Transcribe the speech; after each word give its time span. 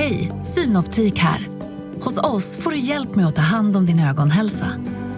Hej, 0.00 0.32
Synoptik 0.42 1.18
här. 1.18 1.48
Hos 2.00 2.18
oss 2.18 2.56
får 2.56 2.70
du 2.70 2.78
hjälp 2.78 3.14
med 3.14 3.26
att 3.26 3.36
ta 3.36 3.42
hand 3.42 3.76
om 3.76 3.86
din 3.86 4.00
ögonhälsa. 4.00 4.66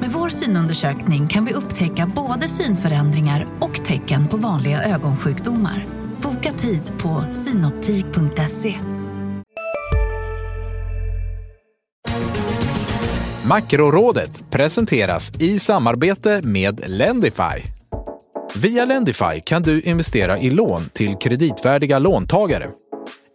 Med 0.00 0.10
vår 0.10 0.28
synundersökning 0.28 1.28
kan 1.28 1.44
vi 1.44 1.52
upptäcka 1.52 2.12
både 2.16 2.48
synförändringar 2.48 3.46
och 3.60 3.84
tecken 3.84 4.28
på 4.28 4.36
vanliga 4.36 4.82
ögonsjukdomar. 4.82 5.86
Boka 6.22 6.52
tid 6.52 6.82
på 6.98 7.24
synoptik.se. 7.32 8.74
Makrorådet 13.48 14.50
presenteras 14.50 15.32
i 15.38 15.58
samarbete 15.58 16.40
med 16.44 16.80
Lendify. 16.86 17.62
Via 18.54 18.84
Lendify 18.84 19.40
kan 19.44 19.62
du 19.62 19.80
investera 19.80 20.38
i 20.38 20.50
lån 20.50 20.82
till 20.92 21.14
kreditvärdiga 21.14 21.98
låntagare. 21.98 22.70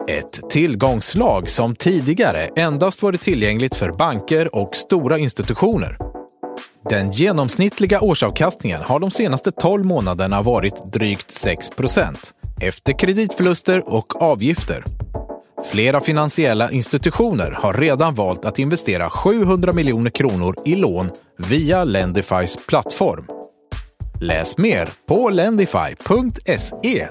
Ett 0.10 0.50
tillgångslag 0.50 1.50
som 1.50 1.76
tidigare 1.76 2.50
endast 2.56 3.02
varit 3.02 3.22
tillgängligt 3.22 3.76
för 3.76 3.92
banker 3.92 4.56
och 4.56 4.76
stora 4.76 5.18
institutioner. 5.18 5.98
Den 6.90 7.12
genomsnittliga 7.12 8.02
årsavkastningen 8.02 8.82
har 8.82 9.00
de 9.00 9.12
senaste 9.12 9.52
12 9.52 9.86
månaderna 9.86 10.42
varit 10.42 10.94
drygt 10.94 11.46
6% 11.46 12.16
efter 12.62 13.00
kreditförluster 13.00 13.94
och 13.94 14.22
avgifter. 14.22 14.84
Flera 15.72 16.02
finansiella 16.02 16.72
institutioner 16.72 17.52
har 17.52 17.74
redan 17.74 18.16
valt 18.16 18.46
att 18.46 18.60
investera 18.60 19.10
700 19.10 19.74
miljoner 19.74 20.10
kronor 20.10 20.56
i 20.66 20.76
lån 20.76 21.10
via 21.38 21.84
Lendifys 21.84 22.58
plattform. 22.68 23.28
Läs 24.22 24.58
mer 24.58 24.90
på 25.08 25.30
lendify.se. 25.30 27.08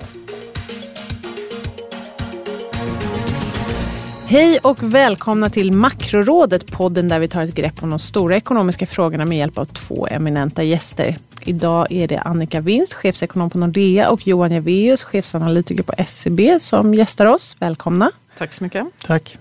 Hej 4.28 4.58
och 4.62 4.82
välkomna 4.82 5.50
till 5.50 5.72
Makrorådet, 5.72 6.72
podden 6.72 7.08
där 7.08 7.18
vi 7.18 7.28
tar 7.28 7.42
ett 7.42 7.54
grepp 7.54 7.82
om 7.82 7.90
de 7.90 7.98
stora 7.98 8.36
ekonomiska 8.36 8.86
frågorna 8.86 9.24
med 9.24 9.38
hjälp 9.38 9.58
av 9.58 9.64
två 9.64 10.06
eminenta 10.06 10.62
gäster. 10.62 11.16
Idag 11.40 11.86
är 11.90 12.08
det 12.08 12.18
Annika 12.18 12.60
Winst, 12.60 12.94
chefsekonom 12.94 13.50
på 13.50 13.58
Nordea 13.58 14.10
och 14.10 14.26
Johan 14.26 14.52
Javeus, 14.52 15.02
chefsanalytiker 15.02 15.82
på 15.82 16.04
SEB 16.06 16.40
som 16.60 16.94
gästar 16.94 17.26
oss. 17.26 17.56
Välkomna. 17.58 18.10
Tack 18.38 18.52
så 18.52 18.64
mycket. 18.64 18.86
Tack. 19.06 19.38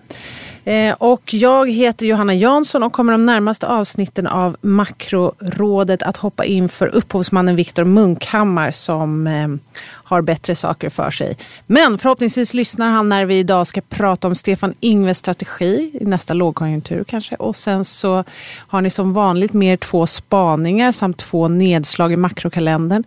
Eh, 0.66 0.94
och 0.94 1.33
jag 1.33 1.71
heter 1.71 2.05
Johanna 2.05 2.33
Jansson 2.33 2.83
och 2.83 2.94
kommer 2.94 3.11
de 3.11 3.25
närmaste 3.25 3.67
avsnitten 3.67 4.27
av 4.27 4.58
Makrorådet 4.61 6.03
att 6.03 6.17
hoppa 6.17 6.45
in 6.45 6.69
för 6.69 6.88
upphovsmannen 6.88 7.55
Viktor 7.55 7.83
Munkhammar 7.83 8.71
som 8.71 9.27
eh, 9.27 9.47
har 9.88 10.21
bättre 10.21 10.55
saker 10.55 10.89
för 10.89 11.11
sig. 11.11 11.38
Men 11.67 11.97
förhoppningsvis 11.97 12.53
lyssnar 12.53 12.89
han 12.89 13.09
när 13.09 13.25
vi 13.25 13.39
idag 13.39 13.67
ska 13.67 13.81
prata 13.81 14.27
om 14.27 14.36
Stefan 14.36 14.73
Ingves 14.80 15.17
strategi 15.17 15.91
i 16.02 16.05
nästa 16.05 16.33
lågkonjunktur 16.33 17.03
kanske. 17.03 17.36
Och 17.36 17.55
sen 17.55 17.86
så 17.86 18.23
har 18.58 18.81
ni 18.81 18.89
som 18.89 19.13
vanligt 19.13 19.53
mer 19.53 19.77
två 19.77 20.08
spaningar 20.08 20.91
samt 20.91 21.17
två 21.17 21.47
nedslag 21.47 22.13
i 22.13 22.16
makrokalendern. 22.16 23.03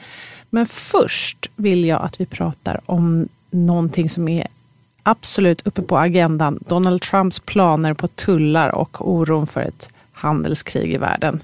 Men 0.51 0.67
först 0.67 1.51
vill 1.57 1.85
jag 1.85 2.03
att 2.03 2.21
vi 2.21 2.27
pratar 2.27 2.81
om 2.87 3.29
någonting 3.51 4.09
som 4.09 4.29
är 4.29 4.47
absolut 5.11 5.67
uppe 5.67 5.83
på 5.83 5.99
agendan. 5.99 6.59
Donald 6.69 7.03
Trumps 7.03 7.41
planer 7.41 7.95
på 7.95 8.07
tullar 8.07 8.69
och 8.75 9.09
oron 9.09 9.47
för 9.47 9.61
ett 9.61 9.89
handelskrig 10.13 10.93
i 10.95 10.97
världen. 10.97 11.43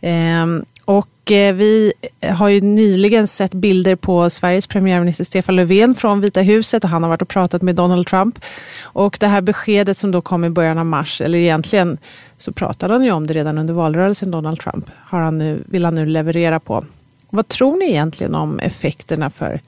Ehm, 0.00 0.64
och 0.84 1.32
eh, 1.32 1.54
vi 1.54 1.92
har 2.32 2.48
ju 2.48 2.60
nyligen 2.60 3.26
sett 3.26 3.54
bilder 3.54 3.96
på 3.96 4.30
Sveriges 4.30 4.66
premiärminister 4.66 5.24
Stefan 5.24 5.56
Löfven 5.56 5.94
från 5.94 6.20
Vita 6.20 6.40
huset 6.40 6.84
och 6.84 6.90
han 6.90 7.02
har 7.02 7.10
varit 7.10 7.22
och 7.22 7.28
pratat 7.28 7.62
med 7.62 7.74
Donald 7.74 8.06
Trump. 8.06 8.38
Och 8.82 9.16
det 9.20 9.26
här 9.26 9.40
beskedet 9.40 9.96
som 9.96 10.10
då 10.10 10.20
kom 10.20 10.44
i 10.44 10.50
början 10.50 10.78
av 10.78 10.86
mars, 10.86 11.20
eller 11.20 11.38
egentligen 11.38 11.98
så 12.36 12.52
pratade 12.52 12.94
han 12.94 13.04
ju 13.04 13.10
om 13.10 13.26
det 13.26 13.34
redan 13.34 13.58
under 13.58 13.74
valrörelsen, 13.74 14.30
Donald 14.30 14.60
Trump, 14.60 14.90
har 14.96 15.20
han 15.20 15.38
nu, 15.38 15.64
vill 15.66 15.84
han 15.84 15.94
nu 15.94 16.06
leverera 16.06 16.60
på. 16.60 16.84
Vad 17.30 17.48
tror 17.48 17.76
ni 17.76 17.90
egentligen 17.90 18.34
om 18.34 18.60
effekterna 18.60 19.30
för 19.30 19.60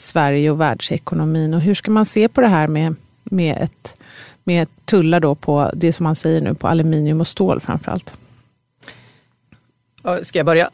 Sverige 0.00 0.50
och 0.50 0.60
världsekonomin. 0.60 1.54
Och 1.54 1.60
hur 1.60 1.74
ska 1.74 1.90
man 1.90 2.06
se 2.06 2.28
på 2.28 2.40
det 2.40 2.48
här 2.48 2.66
med, 2.66 2.94
med, 3.24 3.58
ett, 3.62 4.00
med 4.44 4.68
tullar 4.84 5.20
då 5.20 5.34
på 5.34 5.70
det 5.74 5.92
som 5.92 6.04
man 6.04 6.16
säger 6.16 6.40
nu 6.40 6.54
på 6.54 6.68
aluminium 6.68 7.20
och 7.20 7.26
stål 7.26 7.60
framförallt? 7.60 8.16
Ska 10.22 10.38
jag 10.38 10.46
börja? 10.46 10.70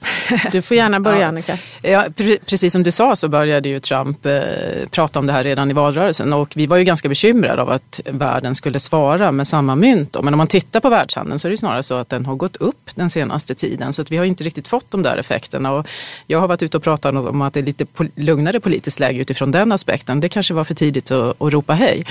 Du 0.52 0.62
får 0.62 0.76
gärna 0.76 1.00
börja 1.00 1.20
ja. 1.20 1.26
Annika. 1.26 1.58
Ja, 1.82 2.06
precis 2.46 2.72
som 2.72 2.82
du 2.82 2.92
sa 2.92 3.16
så 3.16 3.28
började 3.28 3.68
ju 3.68 3.80
Trump 3.80 4.26
eh, 4.26 4.32
prata 4.90 5.18
om 5.18 5.26
det 5.26 5.32
här 5.32 5.44
redan 5.44 5.70
i 5.70 5.72
valrörelsen 5.72 6.32
och 6.32 6.52
vi 6.56 6.66
var 6.66 6.76
ju 6.76 6.84
ganska 6.84 7.08
bekymrade 7.08 7.62
av 7.62 7.70
att 7.70 8.00
världen 8.04 8.54
skulle 8.54 8.80
svara 8.80 9.32
med 9.32 9.46
samma 9.46 9.74
mynt. 9.74 10.16
Men 10.22 10.34
om 10.34 10.38
man 10.38 10.46
tittar 10.46 10.80
på 10.80 10.88
världshandeln 10.88 11.38
så 11.38 11.48
är 11.48 11.50
det 11.50 11.58
snarare 11.58 11.82
så 11.82 11.94
att 11.94 12.08
den 12.08 12.26
har 12.26 12.34
gått 12.34 12.56
upp 12.56 12.90
den 12.94 13.10
senaste 13.10 13.54
tiden 13.54 13.92
så 13.92 14.02
att 14.02 14.10
vi 14.10 14.16
har 14.16 14.24
inte 14.24 14.44
riktigt 14.44 14.68
fått 14.68 14.90
de 14.90 15.02
där 15.02 15.16
effekterna. 15.16 15.72
Och 15.72 15.86
jag 16.26 16.40
har 16.40 16.48
varit 16.48 16.62
ute 16.62 16.76
och 16.76 16.82
pratat 16.82 17.14
om 17.14 17.42
att 17.42 17.54
det 17.54 17.60
är 17.60 17.64
lite 17.64 17.86
lugnare 18.14 18.60
politiskt 18.60 19.00
läge 19.00 19.20
utifrån 19.20 19.50
den 19.50 19.72
aspekten. 19.72 20.20
Det 20.20 20.28
kanske 20.28 20.54
var 20.54 20.64
för 20.64 20.74
tidigt 20.74 21.10
att, 21.10 21.42
att 21.42 21.52
ropa 21.52 21.72
hej. 21.72 22.04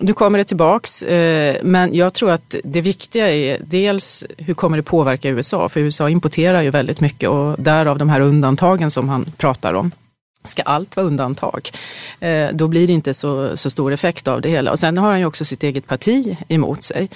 Nu 0.00 0.12
kommer 0.12 0.38
det 0.38 0.44
tillbaks 0.44 1.02
eh, 1.02 1.56
men 1.62 1.94
jag 1.94 2.14
tror 2.14 2.30
att 2.30 2.54
det 2.64 2.80
viktiga 2.80 3.30
är 3.30 3.58
dels 3.64 4.24
hur 4.38 4.54
kommer 4.54 4.76
det 4.76 4.82
påverka 4.82 5.28
USA? 5.28 5.68
För 5.68 5.80
USA 5.80 6.10
importerar 6.10 6.55
ju 6.62 6.70
väldigt 6.70 7.00
mycket 7.00 7.28
och 7.28 7.56
därav 7.58 7.98
de 7.98 8.08
här 8.08 8.20
undantagen 8.20 8.90
som 8.90 9.08
han 9.08 9.24
pratar 9.36 9.74
om. 9.74 9.90
Ska 10.46 10.62
allt 10.62 10.96
vara 10.96 11.06
undantag, 11.06 11.70
eh, 12.20 12.48
då 12.52 12.68
blir 12.68 12.86
det 12.86 12.92
inte 12.92 13.14
så, 13.14 13.56
så 13.56 13.70
stor 13.70 13.92
effekt 13.92 14.28
av 14.28 14.40
det 14.40 14.48
hela. 14.48 14.70
Och 14.70 14.78
sen 14.78 14.98
har 14.98 15.10
han 15.10 15.18
ju 15.18 15.26
också 15.26 15.44
sitt 15.44 15.62
eget 15.62 15.86
parti 15.86 16.36
emot 16.48 16.82
sig, 16.82 17.08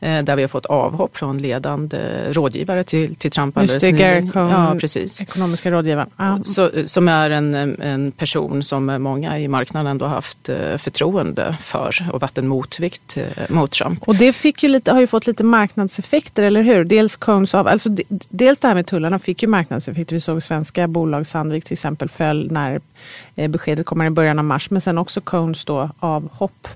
eh, 0.00 0.22
där 0.24 0.36
vi 0.36 0.42
har 0.42 0.48
fått 0.48 0.66
avhopp 0.66 1.16
från 1.16 1.38
ledande 1.38 1.98
rådgivare 2.32 2.84
till, 2.84 3.14
till 3.14 3.30
Trump. 3.30 3.54
Gary 3.54 4.28
Cohn, 4.28 4.50
ja, 4.50 4.76
precis. 4.80 5.22
ekonomiska 5.22 5.70
rådgivaren. 5.70 6.10
Ja. 6.16 6.38
Så, 6.42 6.70
som 6.84 7.08
är 7.08 7.30
en, 7.30 7.54
en 7.82 8.12
person 8.12 8.62
som 8.62 8.86
många 9.02 9.38
i 9.38 9.48
marknaden 9.48 9.90
ändå 9.90 10.06
haft 10.06 10.48
eh, 10.48 10.76
förtroende 10.76 11.56
för 11.60 12.08
och 12.12 12.20
varit 12.20 12.38
en 12.38 12.48
motvikt 12.48 13.18
mot 13.48 13.70
Trump. 13.70 14.02
Och 14.08 14.14
det 14.14 14.32
fick 14.32 14.62
ju 14.62 14.68
lite, 14.68 14.92
har 14.92 15.00
ju 15.00 15.06
fått 15.06 15.26
lite 15.26 15.44
marknadseffekter, 15.44 16.42
eller 16.42 16.62
hur? 16.62 16.84
Dels 16.84 17.16
Cohns 17.16 17.54
av, 17.54 17.68
alltså 17.68 17.90
dels 18.28 18.60
det 18.60 18.68
här 18.68 18.74
med 18.74 18.86
tullarna 18.86 19.18
fick 19.18 19.42
ju 19.42 19.48
marknadseffekter. 19.48 20.16
Vi 20.16 20.20
såg 20.20 20.42
svenska 20.42 20.88
bolag, 20.88 21.26
Sandvik 21.26 21.64
till 21.64 21.72
exempel, 21.72 22.08
föll 22.08 22.52
när 22.52 22.77
Eh, 23.34 23.50
beskedet 23.50 23.86
kommer 23.86 24.06
i 24.06 24.10
början 24.10 24.38
av 24.38 24.44
mars. 24.44 24.70
Men 24.70 24.80
sen 24.80 24.98
också 24.98 25.20
Cones 25.20 25.64
då 25.64 25.90
avhopp. 25.98 26.68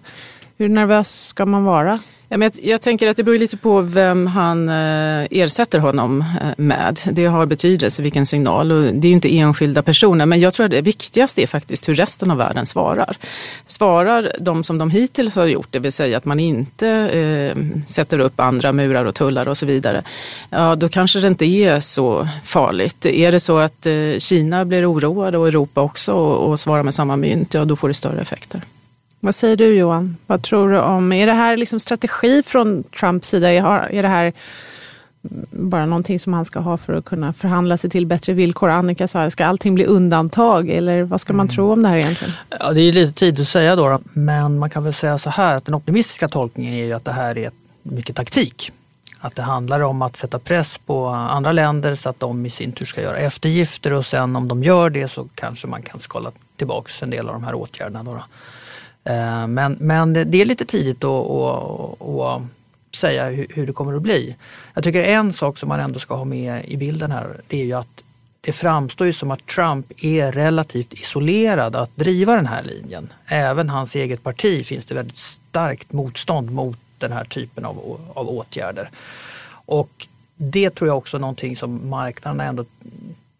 Hur 0.56 0.68
nervös 0.68 1.26
ska 1.26 1.46
man 1.46 1.64
vara? 1.64 1.98
Ja, 2.32 2.38
men 2.38 2.50
jag, 2.54 2.64
jag, 2.64 2.80
tänker 2.80 3.08
att 3.08 3.16
det 3.16 3.22
beror 3.22 3.38
lite 3.38 3.56
på 3.56 3.80
vem 3.80 4.26
han 4.26 4.68
eh, 4.68 5.26
ersätter 5.30 5.78
honom 5.78 6.20
eh, 6.20 6.48
med. 6.56 7.00
Det 7.12 7.26
har 7.26 7.46
betydelse 7.46 8.02
vilken 8.02 8.26
signal 8.26 8.72
och 8.72 8.94
det 8.94 9.08
är 9.08 9.12
inte 9.12 9.36
enskilda 9.38 9.82
personer. 9.82 10.26
Men 10.26 10.40
jag 10.40 10.54
tror 10.54 10.66
att 10.66 10.72
det 10.72 10.82
viktigaste 10.82 11.42
är 11.42 11.46
faktiskt 11.46 11.88
hur 11.88 11.94
resten 11.94 12.30
av 12.30 12.36
världen 12.36 12.66
svarar. 12.66 13.16
Svarar 13.66 14.32
de 14.40 14.64
som 14.64 14.78
de 14.78 14.90
hittills 14.90 15.34
har 15.34 15.46
gjort, 15.46 15.66
det 15.70 15.78
vill 15.78 15.92
säga 15.92 16.16
att 16.16 16.24
man 16.24 16.40
inte 16.40 16.88
eh, 16.88 17.84
sätter 17.86 18.18
upp 18.18 18.40
andra 18.40 18.72
murar 18.72 19.04
och 19.04 19.14
tullar 19.14 19.48
och 19.48 19.56
så 19.56 19.66
vidare. 19.66 20.02
Ja, 20.50 20.74
då 20.74 20.88
kanske 20.88 21.20
det 21.20 21.28
inte 21.28 21.46
är 21.46 21.80
så 21.80 22.28
farligt. 22.44 23.06
Är 23.06 23.32
det 23.32 23.40
så 23.40 23.58
att 23.58 23.86
eh, 23.86 24.18
Kina 24.18 24.64
blir 24.64 24.92
oroade 24.92 25.38
och 25.38 25.48
Europa 25.48 25.80
också 25.80 26.12
och, 26.12 26.50
och 26.50 26.60
svarar 26.60 26.82
med 26.82 26.94
samma 26.94 27.16
mynt, 27.16 27.54
ja 27.54 27.64
då 27.64 27.76
får 27.76 27.88
det 27.88 27.94
större 27.94 28.20
effekter. 28.20 28.62
Vad 29.24 29.34
säger 29.34 29.56
du 29.56 29.74
Johan? 29.74 30.16
Vad 30.26 30.42
tror 30.42 30.72
du 30.72 30.78
om, 30.78 31.12
är 31.12 31.26
det 31.26 31.32
här 31.32 31.56
liksom 31.56 31.80
strategi 31.80 32.42
från 32.42 32.84
Trumps 33.00 33.28
sida? 33.28 33.52
Är 33.52 34.02
det 34.02 34.08
här 34.08 34.32
bara 35.50 35.86
någonting 35.86 36.20
som 36.20 36.34
han 36.34 36.44
ska 36.44 36.60
ha 36.60 36.76
för 36.76 36.92
att 36.92 37.04
kunna 37.04 37.32
förhandla 37.32 37.76
sig 37.76 37.90
till 37.90 38.06
bättre 38.06 38.32
villkor? 38.32 38.70
Annika 38.70 39.08
sa, 39.08 39.30
ska 39.30 39.46
allting 39.46 39.74
bli 39.74 39.84
undantag 39.84 40.70
eller 40.70 41.02
vad 41.02 41.20
ska 41.20 41.32
man 41.32 41.46
mm. 41.46 41.54
tro 41.54 41.72
om 41.72 41.82
det 41.82 41.88
här 41.88 41.96
egentligen? 41.96 42.34
Ja, 42.60 42.72
det 42.72 42.80
är 42.80 42.92
lite 42.92 43.12
tidigt 43.12 43.40
att 43.40 43.48
säga 43.48 43.76
då, 43.76 44.00
men 44.12 44.58
man 44.58 44.70
kan 44.70 44.84
väl 44.84 44.94
säga 44.94 45.18
så 45.18 45.30
här 45.30 45.56
att 45.56 45.64
den 45.64 45.74
optimistiska 45.74 46.28
tolkningen 46.28 46.74
är 46.74 46.84
ju 46.84 46.92
att 46.92 47.04
det 47.04 47.12
här 47.12 47.38
är 47.38 47.50
mycket 47.82 48.16
taktik. 48.16 48.72
Att 49.20 49.36
det 49.36 49.42
handlar 49.42 49.80
om 49.80 50.02
att 50.02 50.16
sätta 50.16 50.38
press 50.38 50.78
på 50.78 51.06
andra 51.06 51.52
länder 51.52 51.94
så 51.94 52.08
att 52.08 52.20
de 52.20 52.46
i 52.46 52.50
sin 52.50 52.72
tur 52.72 52.86
ska 52.86 53.02
göra 53.02 53.16
eftergifter 53.16 53.92
och 53.92 54.06
sen 54.06 54.36
om 54.36 54.48
de 54.48 54.62
gör 54.62 54.90
det 54.90 55.08
så 55.08 55.28
kanske 55.34 55.66
man 55.66 55.82
kan 55.82 56.00
skala 56.00 56.32
tillbaks 56.56 57.02
en 57.02 57.10
del 57.10 57.28
av 57.28 57.34
de 57.34 57.44
här 57.44 57.54
åtgärderna. 57.54 58.02
Då. 58.02 58.22
Eh, 59.04 59.46
men, 59.46 59.76
men 59.80 60.12
det 60.12 60.40
är 60.40 60.44
lite 60.44 60.64
tidigt 60.64 61.04
att, 61.04 61.30
att, 61.30 62.02
att 62.02 62.42
säga 62.94 63.28
hur, 63.28 63.66
det 63.66 63.72
kommer 63.72 63.94
att 63.94 64.02
bli. 64.02 64.36
Jag 64.74 64.84
tycker 64.84 65.02
en 65.02 65.32
sak 65.32 65.58
som 65.58 65.68
man 65.68 65.80
ändå 65.80 66.00
ska 66.00 66.14
ha 66.14 66.24
med 66.24 66.64
i 66.64 66.76
bilden 66.76 67.10
här 67.10 67.40
det 67.48 67.60
är 67.60 67.64
ju 67.64 67.72
att 67.72 68.04
det 68.40 68.52
framstår 68.52 69.06
ju 69.06 69.12
som 69.12 69.30
att 69.30 69.46
Trump 69.46 69.86
är 69.96 70.32
relativt 70.32 70.92
isolerad 70.92 71.76
att 71.76 71.96
driva 71.96 72.34
den 72.34 72.46
här 72.46 72.62
linjen. 72.62 73.12
Även 73.26 73.68
hans 73.68 73.94
eget 73.94 74.22
parti 74.22 74.66
finns 74.66 74.86
det 74.86 74.94
väldigt 74.94 75.16
starkt 75.16 75.92
motstånd 75.92 76.50
mot 76.50 76.78
den 76.98 77.12
här 77.12 77.24
typen 77.24 77.64
av, 77.64 78.00
av 78.14 78.28
åtgärder. 78.28 78.90
Och 79.66 80.08
det 80.36 80.70
tror 80.70 80.88
jag 80.88 80.98
också 80.98 81.16
är 81.16 81.20
någonting 81.20 81.56
som 81.56 81.90
marknaden 81.90 82.40
ändå 82.40 82.64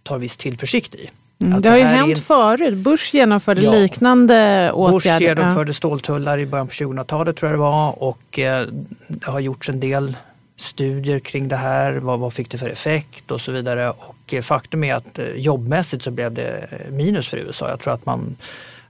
tar 0.02 0.18
viss 0.18 0.36
tillförsikt 0.36 0.94
i. 0.94 1.10
Mm, 1.42 1.62
det 1.62 1.68
har 1.68 1.76
ju 1.76 1.84
hänt 1.84 2.10
in... 2.10 2.16
förut. 2.16 2.74
Bush 2.74 3.14
genomförde 3.14 3.60
ja. 3.60 3.72
liknande 3.72 4.72
åtgärder. 4.72 5.18
Bush 5.18 5.40
genomförde 5.40 5.68
ja. 5.68 5.74
ståltullar 5.74 6.38
i 6.38 6.46
början 6.46 6.66
på 6.66 6.72
2000-talet 6.72 7.36
tror 7.36 7.50
jag 7.50 7.58
det 7.58 7.62
var 7.62 8.02
och 8.02 8.38
eh, 8.38 8.66
det 9.08 9.26
har 9.26 9.40
gjorts 9.40 9.68
en 9.68 9.80
del 9.80 10.16
studier 10.56 11.18
kring 11.18 11.48
det 11.48 11.56
här. 11.56 11.92
Vad, 11.92 12.18
vad 12.18 12.32
fick 12.32 12.50
det 12.50 12.58
för 12.58 12.68
effekt 12.68 13.30
och 13.30 13.40
så 13.40 13.52
vidare. 13.52 13.90
Och 13.90 14.34
eh, 14.34 14.42
faktum 14.42 14.84
är 14.84 14.94
att 14.94 15.18
eh, 15.18 15.26
jobbmässigt 15.26 16.02
så 16.02 16.10
blev 16.10 16.32
det 16.32 16.68
minus 16.90 17.28
för 17.28 17.36
USA. 17.36 17.68
Jag 17.68 17.80
tror 17.80 17.94
att 17.94 18.06
man 18.06 18.36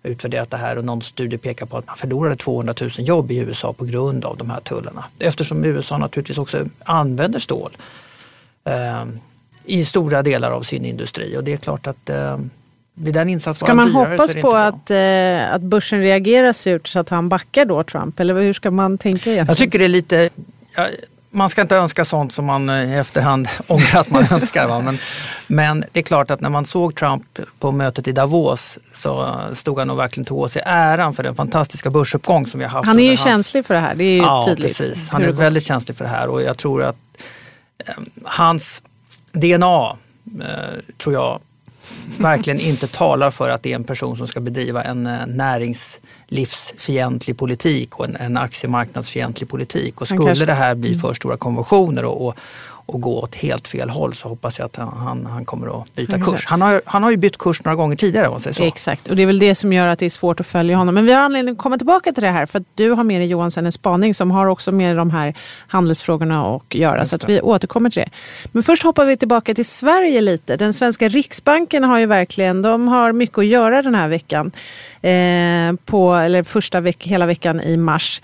utvärderat 0.02 0.50
det 0.50 0.56
här 0.56 0.78
och 0.78 0.84
någon 0.84 1.02
studie 1.02 1.38
pekar 1.38 1.66
på 1.66 1.76
att 1.76 1.86
man 1.86 1.96
förlorade 1.96 2.36
200 2.36 2.74
000 2.80 2.90
jobb 2.96 3.30
i 3.30 3.38
USA 3.38 3.72
på 3.72 3.84
grund 3.84 4.24
av 4.24 4.36
de 4.36 4.50
här 4.50 4.60
tullarna. 4.60 5.04
Eftersom 5.18 5.64
USA 5.64 5.98
naturligtvis 5.98 6.38
också 6.38 6.66
använder 6.84 7.40
stål 7.40 7.76
eh, 8.64 9.04
i 9.64 9.84
stora 9.84 10.22
delar 10.22 10.50
av 10.50 10.62
sin 10.62 10.84
industri 10.84 11.36
och 11.36 11.44
det 11.44 11.52
är 11.52 11.56
klart 11.56 11.86
att 11.86 12.10
eh, 12.10 12.38
blir 12.94 13.12
den 13.12 13.28
insatsen 13.28 13.66
Ska 13.66 13.74
man 13.74 13.86
dyrare, 13.86 14.10
hoppas 14.10 14.34
på 14.34 14.54
att, 14.54 14.90
eh, 14.90 15.54
att 15.54 15.62
börsen 15.62 16.02
reagerar 16.02 16.52
surt 16.52 16.88
så 16.88 16.98
att 16.98 17.08
han 17.08 17.28
backar 17.28 17.64
då 17.64 17.84
Trump? 17.84 18.20
Eller 18.20 18.34
hur 18.34 18.52
ska 18.52 18.70
man 18.70 18.98
tänka 18.98 19.30
egentligen? 19.30 19.46
Jag 19.46 19.56
tycker 19.56 19.78
det 19.78 19.84
är 19.84 19.88
lite, 19.88 20.30
jag, 20.76 20.88
man 21.32 21.48
ska 21.48 21.62
inte 21.62 21.76
önska 21.76 22.04
sånt 22.04 22.32
som 22.32 22.44
man 22.44 22.68
eh, 22.68 22.92
i 22.92 22.94
efterhand 22.94 23.48
ångrar 23.66 24.00
att 24.00 24.10
man 24.10 24.24
önskar. 24.30 24.68
Va? 24.68 24.80
Men, 24.80 24.98
men 25.46 25.84
det 25.92 26.00
är 26.00 26.04
klart 26.04 26.30
att 26.30 26.40
när 26.40 26.50
man 26.50 26.66
såg 26.66 26.94
Trump 26.94 27.38
på 27.58 27.72
mötet 27.72 28.08
i 28.08 28.12
Davos 28.12 28.78
så 28.92 29.40
stod 29.54 29.78
han 29.78 29.88
nog 29.88 29.96
verkligen 29.96 30.24
till 30.24 30.52
sig 30.52 30.62
äran 30.66 31.14
för 31.14 31.22
den 31.22 31.34
fantastiska 31.34 31.90
börsuppgång 31.90 32.46
som 32.46 32.60
vi 32.60 32.66
har 32.66 32.72
haft. 32.72 32.86
Han 32.86 32.98
är 32.98 33.02
ju 33.02 33.08
hans... 33.08 33.24
känslig 33.24 33.66
för 33.66 33.74
det 33.74 33.80
här, 33.80 33.94
det 33.94 34.04
är 34.04 34.14
ju 34.14 34.22
ja, 34.22 34.44
tydligt. 34.46 34.78
Precis. 34.78 35.08
Han 35.08 35.22
är 35.22 35.32
väldigt 35.32 35.64
känslig 35.64 35.96
för 35.96 36.04
det 36.04 36.10
här 36.10 36.28
och 36.28 36.42
jag 36.42 36.58
tror 36.58 36.82
att 36.82 36.96
eh, 37.86 37.94
hans 38.24 38.82
DNA 39.32 39.96
eh, 40.40 40.78
tror 40.98 41.14
jag 41.14 41.40
verkligen 42.18 42.60
inte 42.60 42.86
talar 42.86 43.30
för 43.30 43.50
att 43.50 43.62
det 43.62 43.70
är 43.70 43.74
en 43.74 43.84
person 43.84 44.16
som 44.16 44.26
ska 44.26 44.40
bedriva 44.40 44.82
en 44.82 45.06
eh, 45.06 45.26
näringslivsfientlig 45.26 47.38
politik 47.38 47.98
och 47.98 48.04
en, 48.04 48.16
en 48.16 48.36
aktiemarknadsfientlig 48.36 49.48
politik. 49.48 50.00
Och 50.00 50.08
skulle 50.08 50.26
kanske... 50.26 50.44
det 50.44 50.54
här 50.54 50.74
bli 50.74 50.94
för 50.94 51.14
stora 51.14 51.36
konventioner 51.36 52.04
och, 52.04 52.26
och, 52.26 52.36
och 52.86 53.00
gå 53.00 53.18
åt 53.18 53.34
helt 53.34 53.68
fel 53.68 53.90
håll 53.90 54.14
så 54.14 54.28
hoppas 54.28 54.58
jag 54.58 54.66
att 54.66 54.76
han, 54.76 55.26
han 55.26 55.44
kommer 55.44 55.82
att 55.82 55.92
byta 55.92 56.20
kurs. 56.20 56.46
Han 56.46 56.62
har, 56.62 56.82
han 56.84 57.02
har 57.02 57.10
ju 57.10 57.16
bytt 57.16 57.38
kurs 57.38 57.64
några 57.64 57.76
gånger 57.76 57.96
tidigare 57.96 58.26
om 58.26 58.32
man 58.32 58.40
säger 58.40 58.54
så. 58.54 58.62
Exakt, 58.62 59.08
och 59.08 59.16
det 59.16 59.22
är 59.22 59.26
väl 59.26 59.38
det 59.38 59.54
som 59.54 59.72
gör 59.72 59.86
att 59.86 59.98
det 59.98 60.06
är 60.06 60.10
svårt 60.10 60.40
att 60.40 60.46
följa 60.46 60.76
honom. 60.76 60.94
Men 60.94 61.06
vi 61.06 61.12
har 61.12 61.20
anledning 61.20 61.52
att 61.52 61.58
komma 61.58 61.78
tillbaka 61.78 62.12
till 62.12 62.22
det 62.22 62.30
här 62.30 62.46
för 62.46 62.58
att 62.58 62.66
du 62.74 62.90
har 62.90 63.04
med 63.04 63.20
dig 63.20 63.28
Johan 63.28 63.50
en 63.56 63.72
spaning 63.72 64.14
som 64.14 64.30
har 64.30 64.46
också 64.46 64.72
med 64.72 64.96
de 64.96 65.10
här 65.10 65.34
handelsfrågorna 65.66 66.56
att 66.56 66.74
göra. 66.74 67.04
Så 67.04 67.16
att 67.16 67.28
vi 67.28 67.40
återkommer 67.40 67.90
till 67.90 68.02
det. 68.02 68.10
Men 68.52 68.62
först 68.62 68.82
hoppar 68.82 69.04
vi 69.04 69.16
tillbaka 69.16 69.54
till 69.54 69.64
Sverige 69.64 70.20
lite. 70.20 70.56
Den 70.56 70.74
svenska 70.74 71.08
Riksbanken 71.08 71.84
har 71.84 71.98
ju 71.98 72.06
verkligen, 72.06 72.62
de 72.62 72.88
har 72.88 73.12
mycket 73.12 73.38
att 73.38 73.46
göra 73.46 73.82
den 73.82 73.94
här 73.94 74.08
veckan. 74.08 74.52
Eh, 75.02 75.74
på, 75.84 76.14
eller 76.14 76.42
första 76.42 76.80
veck, 76.80 77.06
hela 77.06 77.26
veckan 77.26 77.60
i 77.60 77.76
mars. 77.76 78.22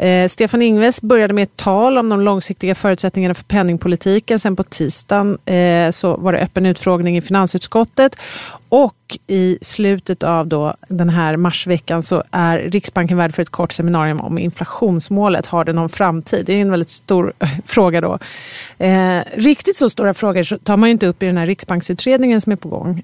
Eh, 0.00 0.28
Stefan 0.28 0.62
Ingves 0.62 1.02
började 1.02 1.34
med 1.34 1.42
ett 1.42 1.56
tal 1.56 1.98
om 1.98 2.08
de 2.08 2.20
långsiktiga 2.20 2.74
förutsättningarna 2.74 3.34
för 3.34 3.44
penningpolitiken. 3.44 4.38
Sen 4.38 4.56
på 4.56 4.62
tisdagen 4.62 5.38
eh, 5.44 5.90
så 5.90 6.16
var 6.16 6.32
det 6.32 6.38
öppen 6.38 6.66
utfrågning 6.66 7.16
i 7.16 7.20
finansutskottet 7.20 8.16
och 8.68 8.94
i 9.26 9.58
slutet 9.60 10.22
av 10.22 10.46
då 10.46 10.74
den 10.88 11.08
här 11.08 11.36
marsveckan 11.36 12.02
så 12.02 12.22
är 12.30 12.58
Riksbanken 12.58 13.16
värd 13.16 13.34
för 13.34 13.42
ett 13.42 13.50
kort 13.50 13.72
seminarium 13.72 14.20
om 14.20 14.38
inflationsmålet. 14.38 15.46
Har 15.46 15.64
det 15.64 15.72
någon 15.72 15.88
framtid? 15.88 16.46
Det 16.46 16.52
är 16.52 16.60
en 16.60 16.70
väldigt 16.70 16.90
stor 16.90 17.32
eh, 17.38 17.48
fråga 17.64 18.00
då. 18.00 18.18
Eh, 18.78 19.22
riktigt 19.34 19.76
så 19.76 19.90
stora 19.90 20.14
frågor 20.14 20.58
tar 20.58 20.76
man 20.76 20.88
ju 20.88 20.92
inte 20.92 21.06
upp 21.06 21.22
i 21.22 21.26
den 21.26 21.36
här 21.36 21.46
riksbanksutredningen 21.46 22.40
som 22.40 22.52
är 22.52 22.56
på 22.56 22.68
gång. 22.68 23.02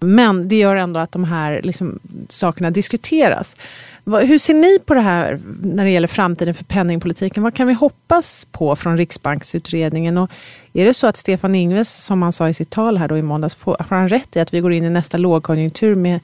Men 0.00 0.48
det 0.48 0.56
gör 0.56 0.76
ändå 0.76 1.00
att 1.00 1.12
de 1.12 1.24
här 1.24 1.60
liksom, 1.62 1.98
sakerna 2.28 2.70
diskuteras. 2.70 3.56
Hur 4.04 4.38
ser 4.38 4.54
ni 4.54 4.78
på 4.78 4.94
det 4.94 5.00
här 5.00 5.40
när 5.62 5.84
det 5.84 5.90
gäller 5.90 6.08
framtiden 6.08 6.54
för 6.54 6.64
penningpolitiken? 6.64 7.42
Vad 7.42 7.54
kan 7.54 7.66
vi 7.66 7.74
hoppas 7.74 8.46
på 8.52 8.76
från 8.76 8.96
Riksbanksutredningen? 8.96 10.18
Och 10.18 10.30
är 10.72 10.84
det 10.84 10.94
så 10.94 11.06
att 11.06 11.16
Stefan 11.16 11.54
Ingves, 11.54 12.04
som 12.04 12.22
han 12.22 12.32
sa 12.32 12.48
i 12.48 12.54
sitt 12.54 12.70
tal 12.70 12.98
här 12.98 13.08
då 13.08 13.18
i 13.18 13.22
måndags, 13.22 13.54
får, 13.54 13.76
får 13.88 13.96
han 13.96 14.08
rätt 14.08 14.36
i 14.36 14.40
att 14.40 14.54
vi 14.54 14.60
går 14.60 14.72
in 14.72 14.84
i 14.84 14.90
nästa 14.90 15.18
lågkonjunktur 15.18 15.94
med 15.94 16.20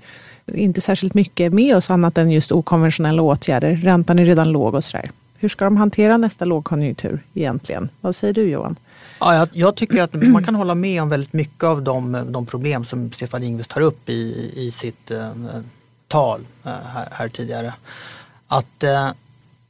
inte 0.47 0.81
särskilt 0.81 1.15
mycket 1.15 1.53
med 1.53 1.77
oss 1.77 1.91
annat 1.91 2.19
än 2.19 2.31
just 2.31 2.53
okonventionella 2.53 3.23
åtgärder. 3.23 3.77
Räntan 3.77 4.19
är 4.19 4.25
redan 4.25 4.53
låg 4.53 4.75
och 4.75 4.85
sådär. 4.85 5.11
Hur 5.39 5.49
ska 5.49 5.65
de 5.65 5.77
hantera 5.77 6.17
nästa 6.17 6.45
lågkonjunktur 6.45 7.21
egentligen? 7.35 7.89
Vad 8.01 8.17
säger 8.17 8.35
du 8.35 8.43
Johan? 8.43 8.77
Ja, 9.25 9.35
jag, 9.35 9.49
jag, 9.53 9.75
tycker 9.77 10.03
att 10.03 10.13
man 10.13 10.45
kan 10.45 10.55
hålla 10.55 10.75
med 10.75 11.03
om 11.03 11.09
väldigt 11.09 11.33
mycket 11.33 11.65
av 11.65 11.83
de, 11.83 12.27
de 12.33 12.47
problem 12.47 12.85
som 12.85 13.13
Stefan 13.13 13.43
Ingves 13.43 13.69
tar 13.69 13.81
upp 13.81 14.09
i, 14.09 14.53
i 14.57 14.71
sitt 14.71 15.11
eh, 15.11 15.33
tal 16.09 16.47
eh, 16.65 16.71
här, 16.71 17.09
här, 17.13 17.29
tidigare. 17.29 17.75
Att 18.49 18.83
eh, 18.83 19.11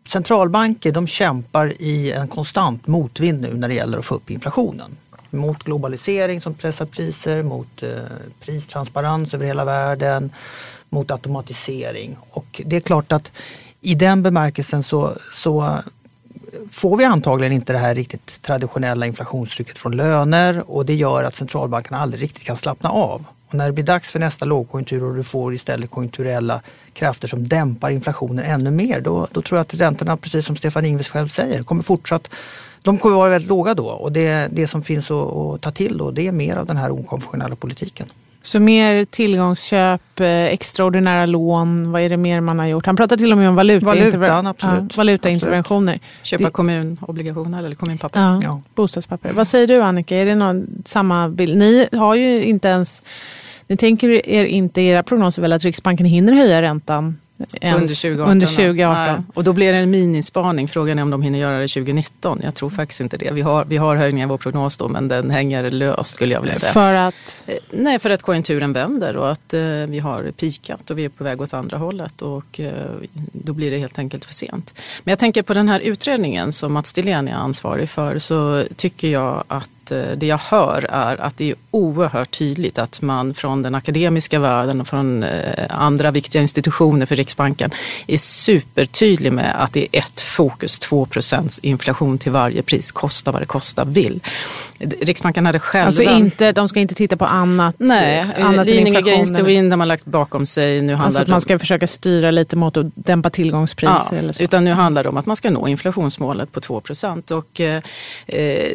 centralbanker 0.07 0.93
de 0.93 1.07
kämpar 1.07 1.73
i 1.83 2.13
en 2.13 2.29
konstant 2.29 2.87
motvind 2.87 3.41
nu 3.41 3.55
när 3.55 3.69
det 3.69 3.75
gäller 3.75 3.99
att 3.99 4.05
få 4.05 4.15
upp 4.15 4.31
inflationen. 4.31 4.97
Mot 5.31 5.63
globalisering 5.63 6.41
som 6.41 6.55
pressar 6.55 6.87
priser, 6.87 7.43
mot 7.43 7.83
eh, 7.83 7.91
pristransparens 8.41 9.35
över 9.35 9.47
hela 9.47 9.65
världen, 9.65 10.33
mot 10.89 11.11
automatisering. 11.11 12.17
Och 12.31 12.61
det 12.67 12.77
är 12.77 12.81
klart 12.81 13.13
att 13.13 13.33
i 13.81 13.95
den 13.95 14.23
bemärkelsen 14.23 14.83
så, 14.83 15.17
så 15.33 15.83
får 16.73 16.97
vi 16.97 17.05
antagligen 17.05 17.53
inte 17.53 17.73
det 17.73 17.79
här 17.79 17.95
riktigt 17.95 18.43
traditionella 18.43 19.07
inflationstrycket 19.07 19.79
från 19.79 19.97
löner 19.97 20.71
och 20.71 20.87
det 20.87 20.95
gör 20.95 21.25
att 21.25 21.35
centralbankerna 21.35 22.01
aldrig 22.01 22.23
riktigt 22.23 22.45
kan 22.45 22.57
slappna 22.57 22.91
av. 22.91 23.25
Och 23.49 23.55
när 23.55 23.67
det 23.67 23.73
blir 23.73 23.85
dags 23.85 24.11
för 24.11 24.19
nästa 24.19 24.45
lågkonjunktur 24.45 25.05
och 25.05 25.15
du 25.15 25.23
får 25.23 25.55
istället 25.55 25.91
konjunkturella 25.91 26.61
krafter 26.93 27.29
som 27.29 27.49
dämpar 27.49 27.91
inflationen 27.91 28.45
ännu 28.45 28.71
mer, 28.71 29.01
då, 29.01 29.27
då 29.33 29.43
tror 29.43 29.59
jag 29.59 29.63
att 29.63 29.75
räntorna, 29.75 30.17
precis 30.17 30.47
som 30.47 30.57
Stefan 30.57 30.85
Ingves 30.85 31.09
själv 31.09 31.29
säger, 31.29 31.63
kommer 31.63 31.83
fortsatt 31.83 32.29
de 32.83 32.99
kommer 32.99 33.17
vara 33.17 33.31
väldigt 33.31 33.49
låga 33.49 33.75
då 33.75 33.89
och 33.89 34.13
det, 34.13 34.49
det 34.53 34.67
som 34.67 34.83
finns 34.83 35.11
att, 35.11 35.37
att 35.37 35.61
ta 35.61 35.71
till 35.71 35.99
då 35.99 36.11
det 36.11 36.27
är 36.27 36.33
mer 36.33 36.57
av 36.57 36.67
den 36.67 36.77
här 36.77 36.91
okonventionella 36.91 37.57
politiken. 37.57 38.07
Så 38.43 38.61
mer 38.61 39.05
tillgångsköp, 39.05 40.21
eh, 40.21 40.45
extraordinära 40.45 41.27
lån, 41.27 41.93
vad 41.93 42.03
är 42.03 42.09
det 42.09 42.17
mer 42.17 42.41
man 42.41 42.59
har 42.59 42.67
gjort? 42.67 42.87
Han 42.87 42.97
pratar 42.97 43.17
till 43.17 43.33
och 43.33 43.39
med 43.39 43.49
om 43.49 43.55
valuta, 43.55 43.87
Valutan, 43.87 44.47
absolut. 44.47 44.93
Ja, 44.93 44.97
valutainterventioner. 44.97 45.99
Köpa 46.23 46.51
kommunobligationer 46.51 47.59
eller 47.59 47.77
kommunpapper. 47.77 48.21
Ja, 48.21 48.41
ja. 48.43 48.61
Bostadspapper. 48.75 49.33
Vad 49.33 49.47
säger 49.47 49.67
du 49.67 49.81
Annika, 49.83 50.17
är 50.17 50.27
det 50.27 50.35
någon, 50.35 50.67
samma 50.85 51.29
bild? 51.29 51.57
Ni 51.57 51.89
har 51.93 52.15
ju 52.15 52.45
inte 52.45 52.69
ens, 52.69 53.03
ni 53.67 53.77
tänker 53.77 54.29
er 54.29 54.45
inte 54.45 54.81
i 54.81 54.89
era 54.89 55.03
prognoser 55.03 55.43
väl 55.43 55.53
att 55.53 55.65
Riksbanken 55.65 56.07
hinner 56.07 56.33
höja 56.33 56.63
räntan 56.63 57.17
under 57.63 58.03
2018. 58.03 58.31
Under 58.31 58.47
2018. 58.47 59.27
Och 59.35 59.45
då 59.45 59.53
blir 59.53 59.73
det 59.73 59.79
en 59.79 59.91
minispaning. 59.91 60.69
Frågan 60.69 60.99
är 60.99 61.03
om 61.03 61.11
de 61.11 61.23
hinner 61.23 61.39
göra 61.39 61.59
det 61.59 61.69
2019. 61.69 62.41
Jag 62.43 62.55
tror 62.55 62.71
faktiskt 62.71 63.01
inte 63.01 63.17
det. 63.17 63.31
Vi 63.33 63.41
har, 63.41 63.65
vi 63.65 63.77
har 63.77 63.97
höjningar 63.97 64.27
i 64.27 64.29
vår 64.29 64.39
prognos 64.39 64.77
då, 64.77 64.89
men 64.89 65.09
den 65.09 65.31
hänger 65.31 65.71
löst 65.71 66.15
skulle 66.15 66.35
jag 66.35 66.41
vilja 66.41 66.57
säga. 66.57 66.73
För 66.73 66.95
att? 66.95 67.45
Eh, 67.47 67.55
nej, 67.71 67.99
för 67.99 68.11
att 68.11 68.23
konjunkturen 68.23 68.73
vänder 68.73 69.17
och 69.17 69.31
att 69.33 69.55
eh, 69.55 69.61
vi 69.89 69.99
har 69.99 70.31
pikat 70.31 70.91
och 70.91 70.99
vi 70.99 71.05
är 71.05 71.09
på 71.09 71.25
väg 71.25 71.41
åt 71.41 71.55
andra 71.55 71.77
hållet. 71.77 72.23
Och 72.23 72.61
eh, 72.61 72.73
då 73.33 73.53
blir 73.53 73.71
det 73.71 73.79
helt 73.79 73.99
enkelt 73.99 74.25
för 74.25 74.35
sent. 74.35 74.75
Men 75.05 75.13
jag 75.13 75.19
tänker 75.19 75.43
på 75.43 75.55
den 75.55 75.69
här 75.69 75.81
utredningen 75.81 76.53
som 76.53 76.73
Mats 76.73 76.93
Dillén 76.93 77.29
är 77.29 77.35
ansvarig 77.35 77.89
för 77.89 78.19
så 78.19 78.65
tycker 78.77 79.09
jag 79.09 79.45
att 79.49 79.82
det 79.93 80.27
jag 80.27 80.39
hör 80.39 80.87
är 80.91 81.21
att 81.21 81.37
det 81.37 81.51
är 81.51 81.57
oerhört 81.71 82.31
tydligt 82.31 82.79
att 82.79 83.03
man 83.03 83.35
från 83.35 83.63
den 83.63 83.75
akademiska 83.75 84.39
världen 84.39 84.81
och 84.81 84.89
från 84.89 85.23
eh, 85.23 85.67
andra 85.69 86.11
viktiga 86.11 86.43
institutioner 86.43 87.07
för 87.07 87.17
Riksbanken 87.17 87.71
är 88.07 88.17
supertydlig 88.17 89.33
med 89.33 89.63
att 89.63 89.73
det 89.73 89.81
är 89.93 89.99
ett 89.99 90.21
fokus, 90.21 90.79
2 90.79 91.07
inflation 91.63 92.19
till 92.19 92.33
varje 92.33 92.63
pris, 92.63 92.93
kosta 92.93 93.33
vad 93.33 93.43
det 93.43 93.47
kosta 93.47 93.85
vill. 93.85 94.21
Riksbanken 94.79 95.47
hade 95.47 95.59
själva... 95.59 95.87
Alltså 95.87 96.03
inte, 96.03 96.53
de 96.53 96.69
ska 96.69 96.81
inte 96.81 96.95
titta 96.95 97.17
på 97.17 97.25
annat? 97.25 97.75
Nej, 97.79 98.27
annat 98.39 98.67
Leaning 98.67 98.97
against 98.97 99.37
the 99.37 99.43
wind 99.43 99.73
har 99.73 99.77
man 99.77 99.89
lagt 99.89 100.05
bakom 100.05 100.47
sig. 100.47 100.83
Nu 100.83 100.95
alltså 100.95 101.23
att 101.23 101.29
man 101.29 101.41
ska 101.41 101.53
om... 101.53 101.61
försöka 101.61 101.87
styra 101.87 102.31
lite 102.31 102.57
mot 102.57 102.77
att 102.77 102.87
dämpa 102.95 103.31
tillgångspris? 103.31 103.91
Ja, 104.11 104.19
eller 104.19 104.33
så. 104.33 104.43
utan 104.43 104.65
nu 104.65 104.73
handlar 104.73 105.03
det 105.03 105.09
om 105.09 105.17
att 105.17 105.27
man 105.27 105.37
ska 105.37 105.51
nå 105.51 105.69
inflationsmålet 105.69 106.53
på 106.53 106.61
2 106.61 106.83
och 107.31 107.61
eh, 107.61 107.83
eh 108.27 108.73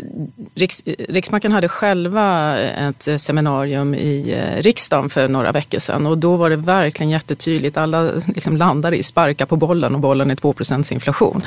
Riks, 0.56 0.84
Riksbanken 1.10 1.52
hade 1.52 1.68
själva 1.68 2.58
ett 2.60 3.08
seminarium 3.22 3.96
i 3.96 4.34
eh, 4.34 4.62
riksdagen 4.62 5.10
för 5.10 5.28
några 5.28 5.52
veckor 5.52 5.80
sedan 5.80 6.06
och 6.06 6.18
då 6.18 6.36
var 6.36 6.50
det 6.50 6.56
verkligen 6.56 7.10
jättetydligt. 7.10 7.78
Alla 7.78 8.12
liksom 8.28 8.58
landade 8.58 8.98
i 8.98 9.04
sparka 9.04 9.46
på 9.46 9.56
bollen 9.56 9.96
och 9.96 10.02
bollen 10.02 10.32
är 10.32 10.36
2% 10.36 10.94
inflation. 10.94 11.42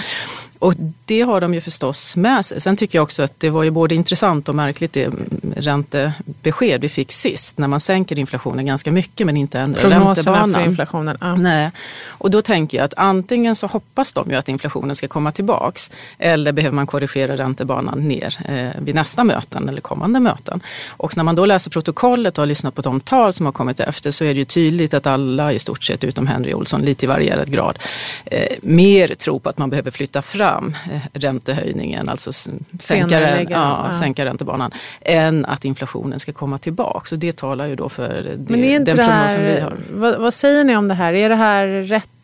Och 0.59 0.75
det 1.05 1.21
har 1.21 1.41
de 1.41 1.55
ju 1.55 1.61
förstås 1.61 2.17
med 2.17 2.45
sig. 2.45 2.61
Sen 2.61 2.77
tycker 2.77 2.99
jag 2.99 3.03
också 3.03 3.23
att 3.23 3.41
det 3.41 3.51
var 3.51 3.63
ju 3.63 3.71
både 3.71 3.95
intressant 3.95 4.49
och 4.49 4.55
märkligt 4.55 4.93
det 4.93 5.11
räntebesked 5.57 6.81
vi 6.81 6.89
fick 6.89 7.13
sist 7.13 7.59
när 7.59 7.69
man 7.69 7.81
sänker 7.81 8.19
inflationen 8.19 8.67
ganska 8.67 8.93
mycket 8.93 9.27
men 9.27 9.37
inte 9.37 9.59
ändrar 9.59 9.81
Prognoserna 9.81 10.09
räntebanan. 10.09 10.53
för 10.53 10.61
inflationen. 10.61 11.17
Ja. 11.21 11.35
Nej. 11.35 11.71
Och 12.09 12.31
då 12.31 12.43
tänker 12.43 12.79
jag 12.79 12.85
att 12.85 12.95
antingen 12.97 13.55
så 13.55 13.67
hoppas 13.67 14.13
de 14.13 14.31
ju 14.31 14.37
att 14.37 14.49
inflationen 14.49 14.97
ska 14.97 15.09
komma 15.09 15.31
tillbaks 15.31 15.91
eller 16.19 16.53
behöver 16.53 16.75
man 16.75 16.87
korrigera 16.87 17.37
räntebanan 17.37 18.09
ner 18.09 18.37
eh, 18.49 18.83
vid 18.83 18.95
nästa 18.95 19.25
möten 19.41 19.69
eller 19.69 19.81
kommande 19.81 20.21
möten. 20.21 20.61
Och 20.91 21.17
när 21.17 21.25
man 21.25 21.35
då 21.35 21.47
läser 21.47 21.71
protokollet 21.71 22.39
och 22.39 22.43
har 22.43 22.47
lyssnat 22.47 22.75
på 22.75 22.83
de 22.83 23.01
tal 23.01 23.33
som 23.33 23.47
har 23.47 23.53
kommit 23.53 23.81
efter 23.81 24.11
så 24.11 24.25
är 24.25 24.35
det 24.35 24.39
ju 24.39 24.45
tydligt 24.45 24.95
att 24.95 25.07
alla 25.07 25.53
i 25.53 25.59
stort 25.59 25.83
sett 25.83 26.05
utom 26.05 26.27
Henry 26.27 26.55
Olsson 26.55 26.83
lite 26.83 27.07
i 27.07 27.09
varierad 27.09 27.51
grad 27.51 27.79
eh, 28.25 28.57
mer 28.63 29.09
tror 29.09 29.39
på 29.39 29.49
att 29.49 29.59
man 29.59 29.71
behöver 29.71 29.91
flytta 29.91 30.23
fram 30.23 30.75
eh, 30.93 31.01
räntehöjningen, 31.13 32.09
alltså 32.09 32.33
sänka, 32.33 32.65
Senarelägga, 32.79 33.57
ja, 33.57 33.83
ja. 33.87 33.93
sänka 33.93 34.25
räntebanan, 34.25 34.71
än 35.01 35.45
att 35.45 35.65
inflationen 35.65 36.19
ska 36.19 36.33
komma 36.33 36.59
tillbaks. 36.59 37.13
Och 37.13 37.19
det 37.19 37.37
talar 37.37 37.67
ju 37.67 37.77
då 37.77 37.89
för 37.89 38.09
det, 38.23 38.37
den 38.37 38.85
det 38.85 38.95
prognosen 38.95 39.45
vi 39.45 39.61
har. 39.61 39.79
vad, 39.91 40.21
vad 40.21 40.35
säger 40.35 40.65
ni 40.65 40.77
om 40.77 40.89
det 40.89 40.95
här? 40.95 41.13
Är 41.13 41.29
det 41.29 41.35
här 41.35 41.67
rätt 41.67 42.20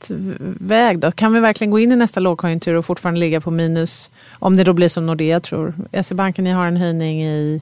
väg 0.61 0.99
då? 0.99 1.13
Kan 1.13 1.33
vi 1.33 1.41
verkligen 1.41 1.71
gå 1.71 1.79
in 1.79 1.93
i 1.93 1.97
nästa 1.97 2.21
lågkonjunktur 2.21 2.75
och 2.75 2.85
fortfarande 2.85 3.21
ligga 3.21 3.41
på 3.41 3.51
minus? 3.51 4.11
Om 4.39 4.57
det 4.57 4.65
då 4.65 4.73
blir 4.73 4.89
som 4.89 5.07
Nordea 5.07 5.41
tror. 5.41 5.75
SE-banken, 6.03 6.45
ni 6.45 6.51
har 6.51 6.67
en 6.67 6.77
höjning 6.77 7.25
i 7.25 7.61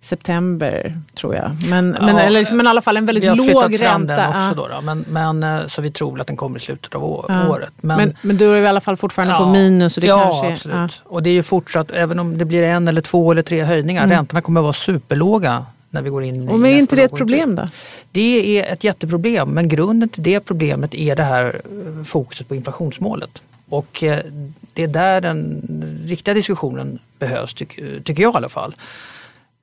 september 0.00 1.00
tror 1.20 1.34
jag. 1.34 1.50
Men, 1.70 1.90
men, 1.90 2.16
Ja, 2.16 2.20
eller 2.20 2.38
liksom, 2.40 2.56
men 2.56 2.66
i 2.66 2.68
alla 2.70 2.80
fall 2.82 2.96
en 2.96 3.06
väldigt 3.06 3.24
Vi 3.24 3.28
har 3.28 3.36
låg 3.36 3.46
flyttat 3.46 3.80
fram 3.88 4.08
ränta. 4.08 4.16
den 4.16 4.28
också 4.28 4.40
Ja. 4.40 4.52
då, 4.56 4.68
då. 4.68 4.80
Men, 4.80 5.04
men, 5.08 5.42
eh, 5.60 5.66
så 5.66 5.82
vi 5.82 5.90
tror 5.90 6.20
att 6.20 6.26
den 6.26 6.36
kommer 6.36 6.56
i 6.56 6.60
slutet 6.60 6.94
av 6.94 7.24
Ja. 7.28 7.48
året. 7.48 7.70
Men, 7.80 8.14
men, 8.22 8.36
då 8.36 8.44
är 8.44 8.54
vi 8.54 8.60
i 8.60 8.66
alla 8.66 8.80
fall 8.80 8.96
fortfarande 8.96 9.34
på 9.34 9.42
Ja. 9.42 9.52
minus. 9.52 9.96
Och 9.96 10.00
det 10.00 10.06
ja, 10.06 10.22
kanske, 10.42 10.52
absolut. 10.52 11.02
Och 11.04 11.22
det 11.22 11.30
är 11.30 11.34
ju 11.34 11.42
fortsatt, 11.42 11.90
även 11.90 12.18
om 12.18 12.38
det 12.38 12.44
blir 12.44 12.62
en 12.62 12.88
eller 12.88 13.00
två 13.00 13.32
eller 13.32 13.42
tre 13.42 13.62
höjningar, 13.64 14.04
Mm. 14.04 14.16
räntorna 14.16 14.40
kommer 14.40 14.60
att 14.60 14.64
vara 14.64 14.72
superlåga 14.72 15.66
när 15.90 16.02
vi 16.02 16.10
går 16.10 16.24
in 16.24 16.48
Och 16.48 16.60
men 16.60 16.70
är 16.70 16.78
inte 16.78 16.96
det 16.96 17.02
ett 17.02 17.16
problem 17.16 17.54
då? 17.54 17.66
Det 18.12 18.58
är 18.60 18.72
ett 18.72 18.84
jätteproblem, 18.84 19.48
men 19.50 19.68
grunden 19.68 20.08
till 20.08 20.22
det 20.22 20.40
problemet 20.40 20.94
är 20.94 21.16
det 21.16 21.22
här 21.22 21.60
eh, 21.98 22.02
fokuset 22.04 22.48
på 22.48 22.54
inflationsmålet. 22.54 23.42
Och 23.68 24.02
eh, 24.02 24.18
det 24.72 24.82
är 24.82 24.88
där 24.88 25.20
den 25.20 25.62
riktiga 26.06 26.34
diskussionen 26.34 26.98
behövs, 27.18 27.54
tyck- 27.54 28.02
tycker 28.02 28.22
jag 28.22 28.34
i 28.34 28.36
alla 28.36 28.48
fall. 28.48 28.74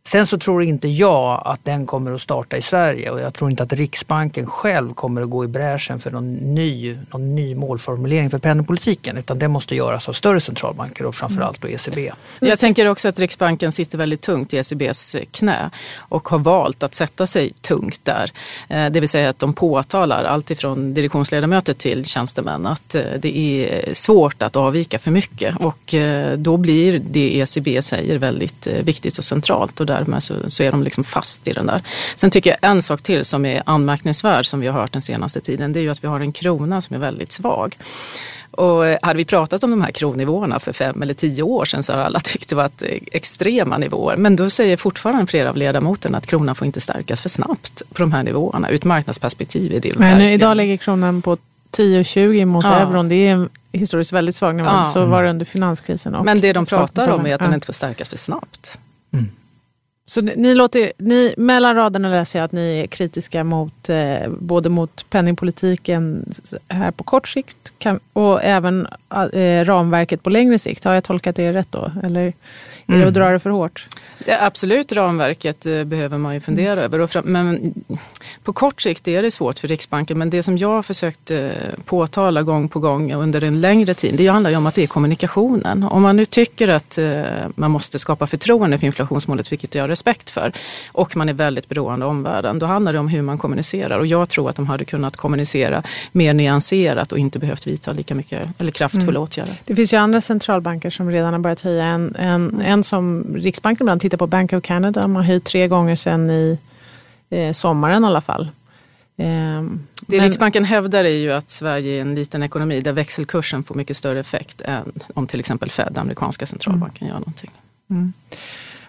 Sen 0.08 0.28
så 0.28 0.38
tror 0.38 0.64
inte 0.64 0.88
jag 0.88 1.42
att 1.46 1.66
den 1.66 1.86
kommer 1.86 2.12
att 2.12 2.22
starta 2.22 2.58
i 2.58 2.62
Sverige 2.62 3.10
och 3.10 3.20
jag 3.20 3.34
tror 3.34 3.50
inte 3.52 3.64
att 3.64 3.74
Riksbanken 3.74 4.48
själv 4.48 4.94
kommer 4.94 5.22
att 5.22 5.30
gå 5.30 5.44
i 5.44 5.48
bräschen 5.48 6.00
för 6.00 6.12
någon 6.12 6.34
ny, 6.34 6.98
någon 7.14 7.36
ny 7.36 7.56
målformulering 7.56 8.30
för 8.30 8.40
penningpolitiken 8.40 9.18
utan 9.18 9.40
det 9.40 9.48
måste 9.48 9.76
göras 9.76 10.10
av 10.10 10.14
större 10.14 10.40
centralbanker 10.40 11.06
och 11.06 11.16
framförallt 11.16 11.62
då 11.62 11.68
ECB. 11.68 12.12
Jag 12.40 12.60
tänker 12.60 12.86
också 12.88 13.08
att 13.08 13.20
Riksbanken 13.20 13.72
sitter 13.72 13.98
väldigt 13.98 14.22
tungt 14.22 14.54
i 14.54 14.58
ECBs 14.58 15.16
knä 15.32 15.70
och 15.98 16.30
har 16.30 16.40
valt 16.40 16.84
att 16.84 16.96
sätta 16.96 17.28
sig 17.28 17.50
tungt 17.50 18.00
där. 18.04 18.32
Eh, 18.70 18.90
Det 18.90 19.00
vill 19.00 19.10
säga 19.10 19.30
att 19.30 19.40
de 19.40 19.54
påtalar 19.54 20.24
allt 20.24 20.52
ifrån 20.52 20.94
direktionsledamöter 20.94 21.74
till 21.74 22.06
tjänstemän 22.06 22.66
att 22.66 22.96
eh, 22.96 23.04
det 23.20 23.38
är 23.38 23.94
svårt 23.94 24.42
att 24.42 24.56
avvika 24.56 25.00
för 25.00 25.12
mycket 25.12 25.56
och 25.60 25.94
eh, 25.94 26.38
då 26.38 26.58
blir 26.58 27.00
det 27.00 27.40
ECB 27.40 27.82
säger 27.82 28.18
väldigt 28.18 28.68
viktigt 28.68 29.18
och 29.18 29.24
centralt 29.24 29.80
och 29.80 29.86
därmed 30.00 30.24
så, 30.24 30.36
så 30.50 30.64
är 30.64 30.72
de 30.72 30.84
liksom 30.84 31.04
fast 31.04 31.48
i 31.48 31.54
den 31.54 31.66
där. 31.66 31.82
Sen 32.16 32.30
tycker 32.32 32.50
jag 32.62 32.72
en 32.72 32.82
sak 32.82 33.02
till 33.02 33.26
som 33.26 33.46
är 33.46 33.64
anmärkningsvärd 33.66 34.46
som 34.46 34.60
vi 34.60 34.68
har 34.68 34.80
hört 34.82 34.92
den 34.92 35.02
senaste 35.02 35.42
tiden 35.42 35.74
det 35.74 35.80
är 35.80 35.82
ju 35.82 35.90
att 35.90 36.04
vi 36.04 36.08
har 36.08 36.20
en 36.20 36.32
krona 36.32 36.82
som 36.82 36.96
är 36.96 37.00
väldigt 37.00 37.32
svag. 37.32 37.76
Och 38.52 38.86
eh, 38.88 38.98
hade 39.02 39.18
vi 39.18 39.26
pratat 39.26 39.64
om 39.64 39.70
de 39.72 39.82
här 39.82 39.92
kronnivåerna 39.92 40.60
för 40.60 40.74
fem 40.74 41.02
eller 41.02 41.14
tio 41.14 41.44
år 41.44 41.66
sedan 41.66 41.84
så 41.84 41.94
har 41.94 42.00
alla 42.00 42.20
tyckt 42.24 42.50
det 42.50 42.56
var 42.56 42.66
eh, 42.66 43.00
extrema 43.12 43.78
nivåer. 43.78 44.16
Men 44.18 44.36
då 44.36 44.50
säger 44.50 44.78
fortfarande 44.78 45.28
flera 45.28 45.50
av 45.50 45.58
ledamoterna 45.58 46.18
att 46.18 46.28
kronan 46.28 46.56
får 46.56 46.66
inte 46.68 46.80
stärkas 46.82 47.22
för 47.22 47.30
snabbt 47.30 47.82
på 47.94 48.02
de 48.02 48.12
här 48.12 48.24
nivåerna. 48.24 48.70
Ur 48.72 48.76
ett 48.76 48.84
marknadsperspektiv 48.84 49.74
är 49.74 49.80
det 49.80 50.00
Men 50.00 50.10
verkligen- 50.10 50.32
idag 50.34 50.58
ligger 50.58 50.78
kronan 50.78 51.22
på 51.22 51.38
10,20 51.78 52.46
mot 52.46 52.66
Ja. 52.66 52.74
euron. 52.80 53.10
Det 53.10 53.16
är 53.28 53.32
en 53.32 53.50
historiskt 53.72 54.12
väldigt 54.14 54.36
svag 54.36 54.56
nivå. 54.56 54.70
Ja. 54.70 54.86
Så 54.86 55.06
var 55.06 55.24
det 55.24 55.30
under 55.30 55.46
finanskrisen. 55.46 56.16
Och 56.16 56.26
Men 56.26 56.42
det 56.42 56.54
de 56.54 56.66
pratar 56.66 57.12
om 57.12 57.26
är 57.26 57.36
att 57.36 57.42
den 57.42 57.54
inte 57.54 57.66
får 57.66 57.74
stärkas 57.74 58.10
för 58.10 58.18
snabbt. 58.18 58.80
Så 60.08 60.22
ni, 60.22 60.34
ni 60.36 60.56
låter, 60.56 60.92
ni, 60.98 61.34
mellan 61.38 61.76
raderna 61.76 62.10
läser 62.10 62.40
jag 62.40 62.46
att 62.46 62.52
ni 62.52 62.80
är 62.80 62.88
kritiska 62.88 63.44
mot 63.44 63.90
eh, 63.90 64.30
både 64.40 64.70
mot 64.70 65.10
penningpolitiken 65.10 66.26
här 66.68 66.92
på 66.92 67.04
kort 67.04 67.28
sikt 67.28 67.74
kan, 67.78 68.00
och 68.14 68.44
även 68.44 68.88
eh, 69.34 69.66
ramverket 69.66 70.24
på 70.24 70.30
längre 70.30 70.60
sikt. 70.60 70.84
Har 70.84 70.94
jag 70.94 71.04
tolkat 71.04 71.36
det 71.36 71.54
rätt 71.54 71.72
då? 71.72 71.92
Eller 72.04 72.22
är 72.22 72.34
det 72.86 72.94
Mm. 72.96 73.08
att 73.08 73.14
dra 73.14 73.30
det 73.30 73.40
för 73.40 73.50
hårt? 73.50 73.88
Det 74.26 74.32
är 74.32 74.46
absolut, 74.46 74.92
ramverket 74.92 75.66
eh, 75.66 75.84
behöver 75.84 76.18
man 76.18 76.34
ju 76.34 76.40
fundera 76.40 76.84
över. 76.84 77.00
Och 77.00 77.10
fram, 77.10 77.24
men 77.26 77.74
på 78.44 78.54
kort 78.54 78.82
sikt 78.82 79.08
är 79.08 79.22
det 79.22 79.32
svårt 79.32 79.60
för 79.60 79.68
Riksbanken. 79.68 80.18
Men 80.18 80.30
det 80.30 80.44
som 80.44 80.58
jag 80.58 80.70
har 80.70 80.84
försökt 80.84 81.32
eh, 81.32 81.50
påtala 81.86 82.44
gång 82.44 82.70
på 82.70 82.80
gång 82.80 83.14
under 83.14 83.44
en 83.44 83.62
längre 83.62 83.94
tid, 83.94 84.16
det 84.18 84.28
handlar 84.28 84.50
ju 84.50 84.58
om 84.58 84.66
att 84.66 84.76
det 84.76 84.84
är 84.84 84.88
kommunikationen. 84.88 85.84
Om 85.84 86.02
man 86.02 86.18
nu 86.18 86.26
tycker 86.26 86.68
att 86.68 86.98
eh, 86.98 87.24
man 87.56 87.72
måste 87.72 88.00
skapa 88.00 88.28
förtroende 88.28 88.80
för 88.80 88.86
inflationsmålet, 88.86 89.52
vilket 89.52 89.76
jag 89.76 89.90
respekt 89.96 90.30
för, 90.30 90.52
och 90.92 91.18
man 91.18 91.30
är 91.30 91.34
väldigt 91.34 91.70
beroende 91.70 92.06
av 92.06 92.12
omvärlden, 92.12 92.60
då 92.60 92.66
handlar 92.66 92.94
det 92.94 93.00
om 93.00 93.08
hur 93.08 93.22
man 93.22 93.38
kommunicerar. 93.38 94.00
Och 94.00 94.08
jag 94.08 94.30
tror 94.30 94.50
att 94.50 94.56
de 94.56 94.68
hade 94.68 94.86
kunnat 94.86 95.16
kommunicera 95.18 95.84
mer 96.12 96.34
nyanserat 96.34 97.12
och 97.12 97.18
inte 97.18 97.40
behövt 97.40 97.68
vidta 97.68 97.92
lika 97.94 98.16
mycket 98.16 98.48
eller 98.58 98.72
kraftfulla 98.72 99.20
åtgärder. 99.20 99.56
Det 99.66 99.76
finns 99.76 99.94
ju 99.94 99.98
andra 99.98 100.22
centralbanker 100.22 100.90
som 100.90 101.12
redan 101.12 101.34
har 101.34 101.40
börjat 101.40 101.62
höja. 101.62 101.86
En, 101.86 102.16
en, 102.16 102.62
en 102.62 102.84
som 102.84 103.26
Riksbanken 103.36 103.84
ibland 103.86 104.02
tittar 104.02 104.18
på, 104.18 104.28
Bank 104.28 104.54
of 104.54 104.64
Canada, 104.64 105.02
de 105.02 105.16
har 105.16 105.24
höjt 105.24 105.44
tre 105.44 105.68
gånger 105.68 105.96
sedan 105.96 106.30
i 106.32 106.60
eh, 107.30 107.52
sommaren 107.52 108.04
i 108.04 108.08
alla 108.08 108.22
fall. 108.22 108.50
Ehm, 109.18 109.80
Det 110.08 110.18
men- 110.18 110.26
Riksbanken 110.26 110.64
hävdar 110.66 111.04
är 111.04 111.10
ju 111.18 111.32
att 111.32 111.50
Sverige 111.50 111.98
är 111.98 112.02
en 112.02 112.16
liten 112.16 112.44
ekonomi 112.44 112.82
där 112.82 112.92
växelkursen 112.92 113.64
får 113.64 113.76
mycket 113.76 113.98
större 113.98 114.20
effekt 114.20 114.62
än 114.62 114.92
om 115.14 115.28
till 115.28 115.40
exempel 115.40 115.70
Fed, 115.72 115.98
amerikanska 115.98 116.46
centralbanken, 116.46 117.08
gör 117.08 117.14
någonting. 117.20 117.52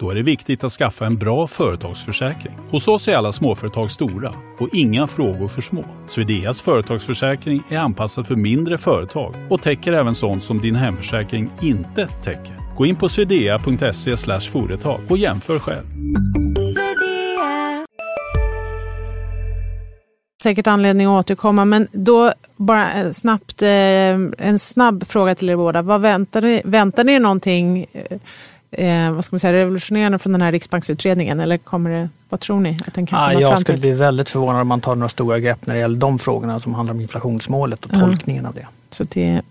Då 0.00 0.10
är 0.10 0.14
det 0.14 0.22
viktigt 0.22 0.64
att 0.64 0.72
skaffa 0.72 1.06
en 1.06 1.16
bra 1.16 1.46
företagsförsäkring. 1.46 2.52
Hos 2.70 2.88
oss 2.88 3.08
är 3.08 3.16
alla 3.16 3.32
småföretag 3.32 3.90
stora 3.90 4.34
och 4.58 4.68
inga 4.72 5.06
frågor 5.06 5.48
för 5.48 5.62
små. 5.62 5.84
Swedeas 6.08 6.60
företagsförsäkring 6.60 7.62
är 7.68 7.78
anpassad 7.78 8.26
för 8.26 8.36
mindre 8.36 8.78
företag 8.78 9.34
och 9.50 9.62
täcker 9.62 9.92
även 9.92 10.14
sånt 10.14 10.44
som 10.44 10.60
din 10.60 10.74
hemförsäkring 10.74 11.50
inte 11.62 12.06
täcker. 12.06 12.76
Gå 12.76 12.86
in 12.86 12.96
på 12.96 13.08
swedea.se 13.08 14.16
företag 14.50 15.00
och 15.08 15.18
jämför 15.18 15.58
själv. 15.58 15.86
säkert 20.42 20.66
anledning 20.66 21.06
att 21.06 21.24
återkomma. 21.24 21.64
Men 21.64 21.88
då 21.92 22.32
bara 22.56 22.92
eh, 22.92 23.10
snabbt, 23.10 23.62
eh, 23.62 23.68
en 24.38 24.58
snabb 24.58 25.06
fråga 25.06 25.34
till 25.34 25.50
er 25.50 25.56
båda. 25.56 25.82
Vad 25.82 26.00
väntar 26.00 26.42
ni, 26.42 26.62
väntar 26.64 27.04
ni 27.04 27.12
er 27.12 27.20
någonting 27.20 27.86
eh, 28.70 29.10
vad 29.12 29.24
ska 29.24 29.34
man 29.34 29.40
säga, 29.40 29.52
revolutionerande 29.52 30.18
från 30.18 30.32
den 30.32 30.42
här 30.42 30.52
riksbanksutredningen? 30.52 31.40
Eller 31.40 31.58
kommer 31.58 31.90
det, 31.90 32.08
vad 32.28 32.40
tror 32.40 32.60
ni 32.60 32.78
att 32.86 32.94
den 32.94 33.06
kan 33.06 33.18
Ja, 33.22 33.28
komma 33.28 33.40
jag 33.40 33.50
fram 33.50 33.60
skulle 33.60 33.76
till? 33.78 33.80
bli 33.82 33.92
väldigt 33.92 34.30
förvånad 34.30 34.60
om 34.62 34.68
man 34.68 34.80
tar 34.80 34.94
några 34.94 35.08
stora 35.08 35.38
grepp 35.38 35.66
när 35.66 35.74
det 35.74 35.80
gäller 35.80 35.96
de 35.96 36.18
frågorna 36.18 36.60
som 36.60 36.74
handlar 36.74 36.94
om 36.94 37.00
inflationsmålet 37.00 37.84
och 37.84 37.90
Ja. 37.94 38.00
tolkningen 38.00 38.46
av 38.46 38.54
det. 38.54 38.66
Så 38.90 39.04
det, 39.04 39.42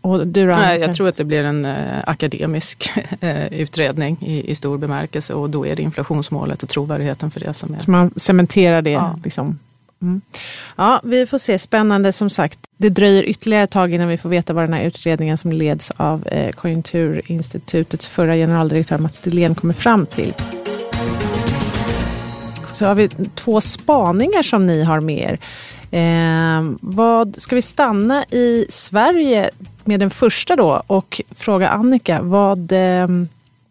och 0.00 0.26
du 0.26 0.46
då, 0.46 0.52
Nej, 0.54 0.80
jag 0.80 0.92
tror 0.94 1.08
att 1.08 1.16
det 1.16 1.24
blir 1.24 1.44
en 1.44 1.64
eh, 1.64 1.74
akademisk 2.06 2.90
eh, 3.20 3.46
utredning 3.52 4.16
i, 4.20 4.50
i 4.50 4.54
stor 4.54 4.78
bemärkelse 4.78 5.34
och 5.34 5.50
då 5.50 5.66
är 5.66 5.76
det 5.76 5.82
inflationsmålet 5.82 6.62
och 6.62 6.68
trovärdigheten 6.68 7.30
för 7.30 7.40
det 7.40 7.54
som 7.54 7.74
är 7.74 7.78
Så 7.78 7.90
man 7.90 8.10
cementerar 8.16 8.82
det. 8.82 8.90
Ja. 8.90 9.18
Liksom. 9.24 9.58
Mm. 10.02 10.20
Ja, 10.76 11.00
vi 11.04 11.26
får 11.26 11.38
se. 11.38 11.58
Spännande 11.58 12.12
som 12.12 12.30
sagt. 12.30 12.58
Det 12.76 12.88
dröjer 12.88 13.22
ytterligare 13.22 13.64
ett 13.64 13.70
tag 13.70 13.94
innan 13.94 14.08
vi 14.08 14.16
får 14.16 14.28
veta 14.28 14.52
vad 14.52 14.64
den 14.64 14.72
här 14.72 14.84
utredningen 14.84 15.38
som 15.38 15.52
leds 15.52 15.92
av 15.96 16.26
eh, 16.26 16.52
Konjunkturinstitutets 16.52 18.06
förra 18.06 18.34
generaldirektör 18.34 18.98
Mats 18.98 19.20
Dillén 19.20 19.54
kommer 19.54 19.74
fram 19.74 20.06
till. 20.06 20.34
Så 22.72 22.86
har 22.86 22.94
vi 22.94 23.08
två 23.34 23.60
spaningar 23.60 24.42
som 24.42 24.66
ni 24.66 24.84
har 24.84 25.00
med 25.00 25.18
er. 25.18 25.38
Eh, 25.90 26.72
vad, 26.80 27.36
ska 27.38 27.54
vi 27.54 27.62
stanna 27.62 28.24
i 28.24 28.66
Sverige 28.68 29.50
med 29.84 30.00
den 30.00 30.10
första 30.10 30.56
då 30.56 30.82
och 30.86 31.20
fråga 31.30 31.68
Annika 31.68 32.22
vad, 32.22 32.72
eh, 32.72 33.08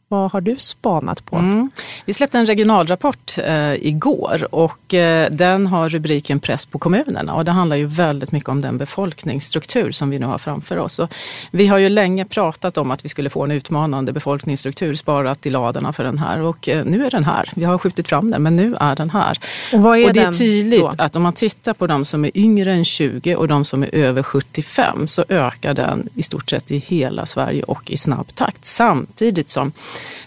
vad 0.09 0.31
har 0.31 0.41
du 0.41 0.55
spanat 0.57 1.25
på? 1.25 1.35
Mm. 1.35 1.71
Vi 2.05 2.13
släppte 2.13 2.37
en 2.37 2.45
regionalrapport 2.45 3.37
eh, 3.37 3.73
igår 3.73 4.47
och 4.51 4.93
eh, 4.93 5.31
den 5.31 5.67
har 5.67 5.89
rubriken 5.89 6.39
Press 6.39 6.65
på 6.65 6.79
kommunerna 6.79 7.33
och 7.33 7.45
det 7.45 7.51
handlar 7.51 7.75
ju 7.75 7.85
väldigt 7.85 8.31
mycket 8.31 8.49
om 8.49 8.61
den 8.61 8.77
befolkningsstruktur 8.77 9.91
som 9.91 10.09
vi 10.09 10.19
nu 10.19 10.25
har 10.25 10.37
framför 10.37 10.77
oss. 10.77 10.99
Och 10.99 11.13
vi 11.51 11.67
har 11.67 11.77
ju 11.77 11.89
länge 11.89 12.25
pratat 12.25 12.77
om 12.77 12.91
att 12.91 13.05
vi 13.05 13.09
skulle 13.09 13.29
få 13.29 13.43
en 13.43 13.51
utmanande 13.51 14.13
befolkningsstruktur 14.13 14.95
sparat 14.95 15.45
i 15.45 15.49
ladorna 15.49 15.93
för 15.93 16.03
den 16.03 16.17
här 16.17 16.41
och 16.41 16.69
eh, 16.69 16.85
nu 16.85 17.05
är 17.05 17.11
den 17.11 17.23
här. 17.23 17.49
Vi 17.55 17.65
har 17.65 17.77
skjutit 17.77 18.07
fram 18.07 18.31
den 18.31 18.43
men 18.43 18.55
nu 18.55 18.75
är 18.79 18.95
den 18.95 19.09
här. 19.09 19.39
Och, 19.73 19.81
vad 19.81 19.97
är 19.97 20.07
och 20.07 20.13
det 20.13 20.19
är 20.19 20.31
tydligt 20.31 20.81
då? 20.81 20.91
att 20.97 21.15
om 21.15 21.23
man 21.23 21.33
tittar 21.33 21.73
på 21.73 21.87
de 21.87 22.05
som 22.05 22.25
är 22.25 22.37
yngre 22.37 22.73
än 22.73 22.85
20 22.85 23.35
och 23.35 23.47
de 23.47 23.65
som 23.65 23.83
är 23.83 23.95
över 23.95 24.23
75 24.23 25.07
så 25.07 25.25
ökar 25.29 25.73
den 25.73 26.09
i 26.15 26.23
stort 26.23 26.49
sett 26.49 26.71
i 26.71 26.77
hela 26.77 27.25
Sverige 27.25 27.63
och 27.63 27.91
i 27.91 27.97
snabb 27.97 28.35
takt 28.35 28.65
samtidigt 28.65 29.49
som 29.49 29.71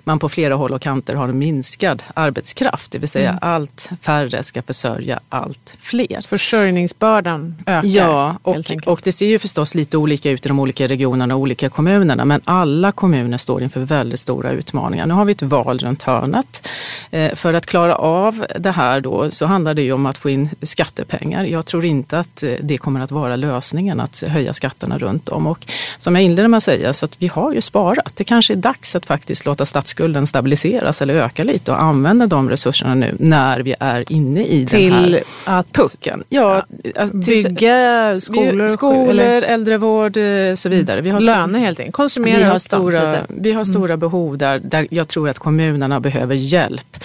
man 0.05 0.19
på 0.19 0.29
flera 0.29 0.55
håll 0.55 0.73
och 0.73 0.83
kanter 0.83 1.15
har 1.15 1.29
en 1.29 1.39
minskad 1.39 2.03
arbetskraft. 2.15 2.93
Det 2.93 2.99
vill 2.99 3.09
säga 3.09 3.31
Mm. 3.31 3.39
allt 3.43 3.91
färre 4.03 4.43
ska 4.43 4.63
försörja 4.63 5.21
allt 5.29 5.77
fler. 5.81 6.27
Försörjningsbördan 6.75 7.55
ökar. 7.67 7.89
Ja, 7.89 8.39
och, 8.43 8.57
och 8.87 9.01
det 9.05 9.13
ser 9.13 9.27
ju 9.27 9.39
förstås 9.39 9.75
lite 9.75 9.97
olika 9.97 10.31
ut 10.31 10.47
i 10.47 10.49
de 10.49 10.61
olika 10.61 10.89
regionerna 10.89 11.35
och 11.35 11.41
olika 11.41 11.69
kommunerna. 11.69 12.25
Men 12.25 12.41
alla 12.45 12.93
kommuner 12.93 13.39
står 13.39 13.63
inför 13.63 13.81
väldigt 13.81 14.21
stora 14.21 14.51
utmaningar. 14.53 15.07
Nu 15.07 15.15
har 15.15 15.25
vi 15.25 15.33
ett 15.33 15.43
val 15.43 15.79
runt 15.79 16.03
hörnet. 16.03 16.69
Eh, 17.11 17.35
För 17.35 17.55
att 17.55 17.67
klara 17.67 17.95
av 17.97 18.47
det 18.59 18.71
här 18.71 19.01
då 19.01 19.31
så 19.31 19.47
handlar 19.47 19.75
det 19.75 19.83
ju 19.83 19.93
om 19.93 20.07
att 20.07 20.19
få 20.19 20.31
in 20.31 20.49
skattepengar. 20.63 21.45
Jag 21.45 21.67
tror 21.67 21.85
inte 21.85 22.19
att 22.19 22.43
eh, 22.43 22.51
det 22.63 22.79
kommer 22.79 23.01
att 23.01 23.11
vara 23.11 23.37
lösningen 23.37 24.01
att 24.01 24.23
höja 24.27 24.53
skatterna 24.53 24.99
runt 24.99 25.29
om. 25.29 25.47
Och 25.47 25.67
som 25.99 26.15
jag 26.15 26.25
inledde 26.25 26.49
med 26.49 26.59
att 26.59 26.63
säga, 26.65 26.93
så 26.93 27.05
att 27.05 27.23
vi 27.23 27.27
har 27.27 27.53
ju 27.53 27.61
sparat. 27.61 28.13
Det 28.17 28.25
kanske 28.25 28.55
är 28.55 28.57
dags 28.57 28.97
att 28.97 29.07
faktiskt 29.07 29.47
låta 29.47 29.60
statsskulden 29.65 30.27
stabiliseras 30.27 31.03
eller 31.03 31.15
öka 31.15 31.45
lite 31.45 31.73
och 31.73 31.83
använda 31.83 32.27
de 32.27 32.51
resurserna 32.51 32.95
nu 32.95 33.15
när 33.19 33.61
vi 33.61 33.75
är 33.81 34.13
inne 34.13 34.45
i 34.45 34.59
den 34.59 34.67
Till 34.67 34.93
här 34.93 35.23
att 35.45 35.73
pucken. 35.73 36.25
Ja, 36.29 36.67
alltså, 36.97 37.21
till- 37.21 37.45
bygga 37.45 38.15
skolor, 38.15 38.69
skolor 38.69 39.09
eller 39.11 39.43
äldrevård 39.43 40.17
och 40.17 40.59
så 40.59 40.69
vidare. 40.69 41.01
Vi 41.01 41.11
har 41.11 41.21
löner 41.21 41.59
helt 41.59 41.81
enkelt. 41.81 41.97
Konsumera 41.97 42.37
vi 42.37 42.43
har 42.43 42.59
stora, 42.59 43.11
lite. 43.13 43.27
vi 43.29 43.53
har 43.53 43.65
stora 43.65 43.97
behov 43.97 44.39
där, 44.39 44.59
där 44.59 44.87
jag 44.91 45.09
tror 45.09 45.29
att 45.29 45.39
kommunerna 45.39 46.01
behöver 46.01 46.35
hjälp. 46.35 46.97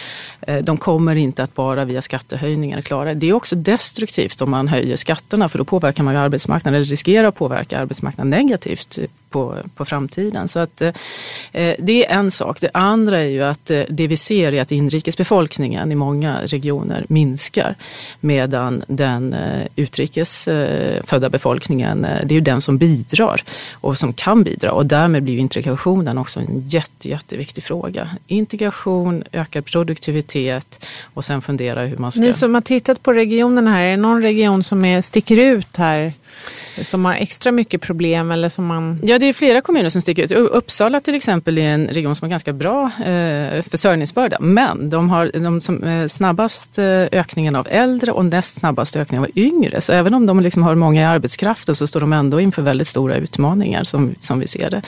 Eh, 0.47 0.63
de 0.63 0.77
kommer 0.77 1.15
inte 1.15 1.43
att 1.43 1.53
bara 1.53 1.85
via 1.85 2.01
skattehöjningar 2.01 2.81
klara 2.81 3.09
det. 3.09 3.15
Det 3.15 3.29
är 3.29 3.33
också 3.33 3.55
destruktivt 3.55 4.41
om 4.41 4.51
man 4.51 4.67
höjer 4.67 4.95
skatterna 4.95 5.49
för 5.49 5.57
då 5.57 5.65
påverkar 5.65 6.03
man 6.03 6.13
ju 6.13 6.19
arbetsmarknaden 6.19 6.75
eller 6.75 6.85
riskerar 6.85 7.27
att 7.27 7.35
påverka 7.35 7.79
arbetsmarknaden 7.79 8.29
negativt 8.29 8.99
på, 9.29 9.55
på 9.75 9.85
framtiden. 9.85 10.47
Så 10.47 10.59
att, 10.59 10.81
eh, 10.81 10.87
eh 11.53 11.75
det 11.79 12.05
är 12.05 12.19
en 12.19 12.31
sak. 12.31 12.61
Det 12.61 12.69
andra 12.73 13.19
är 13.19 13.29
ju 13.29 13.43
att 13.43 13.71
eh, 13.71 13.81
det 13.89 14.07
vi 14.07 14.17
ser 14.17 14.53
är 14.53 14.61
att 14.61 14.71
inrikesbefolkningen 14.71 15.91
i 15.91 15.95
många 15.95 16.37
regioner 16.45 17.05
minskar 17.09 17.75
medan 18.19 18.83
den 18.87 19.33
eh, 19.33 19.67
utrikesfödda 19.75 21.27
eh, 21.27 21.31
befolkningen, 21.31 22.05
eh, 22.05 22.25
det 22.25 22.33
är 22.33 22.35
ju 22.35 22.41
den 22.41 22.61
som 22.61 22.77
bidrar 22.77 23.41
och 23.71 23.97
som 23.97 24.13
kan 24.13 24.43
bidra 24.43 24.71
och 24.71 24.85
därmed 24.85 25.23
blir 25.23 25.33
ju 25.33 25.39
integrationen 25.39 26.17
också 26.17 26.39
en 26.39 26.67
jätte, 26.67 27.09
jätteviktig 27.09 27.63
fråga. 27.63 28.09
Integration, 28.27 29.23
ökad 29.31 29.65
produktivitet 29.65 30.34
och 31.13 31.25
sen 31.25 31.41
fundera 31.41 31.85
hur 31.85 31.97
man 31.97 32.11
ska... 32.11 32.21
Ni 32.21 32.33
som 32.33 32.53
har 32.53 32.61
tittat 32.61 33.03
på 33.03 33.13
regionerna 33.13 33.71
här, 33.71 33.81
är 33.81 33.91
det 33.91 33.97
någon 33.97 34.21
region 34.21 34.63
som 34.63 34.85
är, 34.85 35.01
sticker 35.01 35.37
ut 35.37 35.77
här? 35.77 36.13
Som 36.81 37.05
har 37.05 37.13
extra 37.13 37.51
mycket 37.51 37.81
problem 37.81 38.31
eller 38.31 38.49
som 38.49 38.65
man... 38.65 38.99
Ja, 39.03 39.19
det 39.19 39.29
är 39.29 39.33
flera 39.33 39.61
kommuner 39.61 39.89
som 39.89 40.01
sticker 40.01 40.23
ut. 40.23 40.31
Uppsala 40.31 40.99
till 40.99 41.15
exempel 41.15 41.57
är 41.57 41.61
en 41.61 41.87
region 41.87 42.15
som 42.15 42.25
har 42.25 42.29
ganska 42.29 42.53
bra 42.53 42.91
eh, 43.05 43.61
försörjningsbörda. 43.61 44.37
Men 44.39 44.89
de 44.89 45.09
har 45.09 45.31
de 45.33 45.61
som, 45.61 45.83
eh, 45.83 46.07
snabbast 46.07 46.77
eh, 46.79 46.85
ökningen 47.11 47.55
av 47.55 47.67
äldre 47.69 48.11
och 48.11 48.25
näst 48.25 48.55
snabbast 48.55 48.95
ökningen 48.95 49.23
av 49.23 49.29
yngre. 49.35 49.81
Så 49.81 49.93
även 49.93 50.13
om 50.13 50.25
de 50.25 50.39
liksom 50.39 50.63
har 50.63 50.75
många 50.75 51.01
i 51.01 51.05
arbetskraften 51.05 51.75
så 51.75 51.87
står 51.87 51.99
de 51.99 52.13
ändå 52.13 52.39
inför 52.39 52.61
väldigt 52.61 52.87
stora 52.87 53.15
utmaningar 53.15 53.83
som, 53.83 54.15
som 54.19 54.39
vi 54.39 54.47
ser 54.47 54.69
det. 54.69 54.81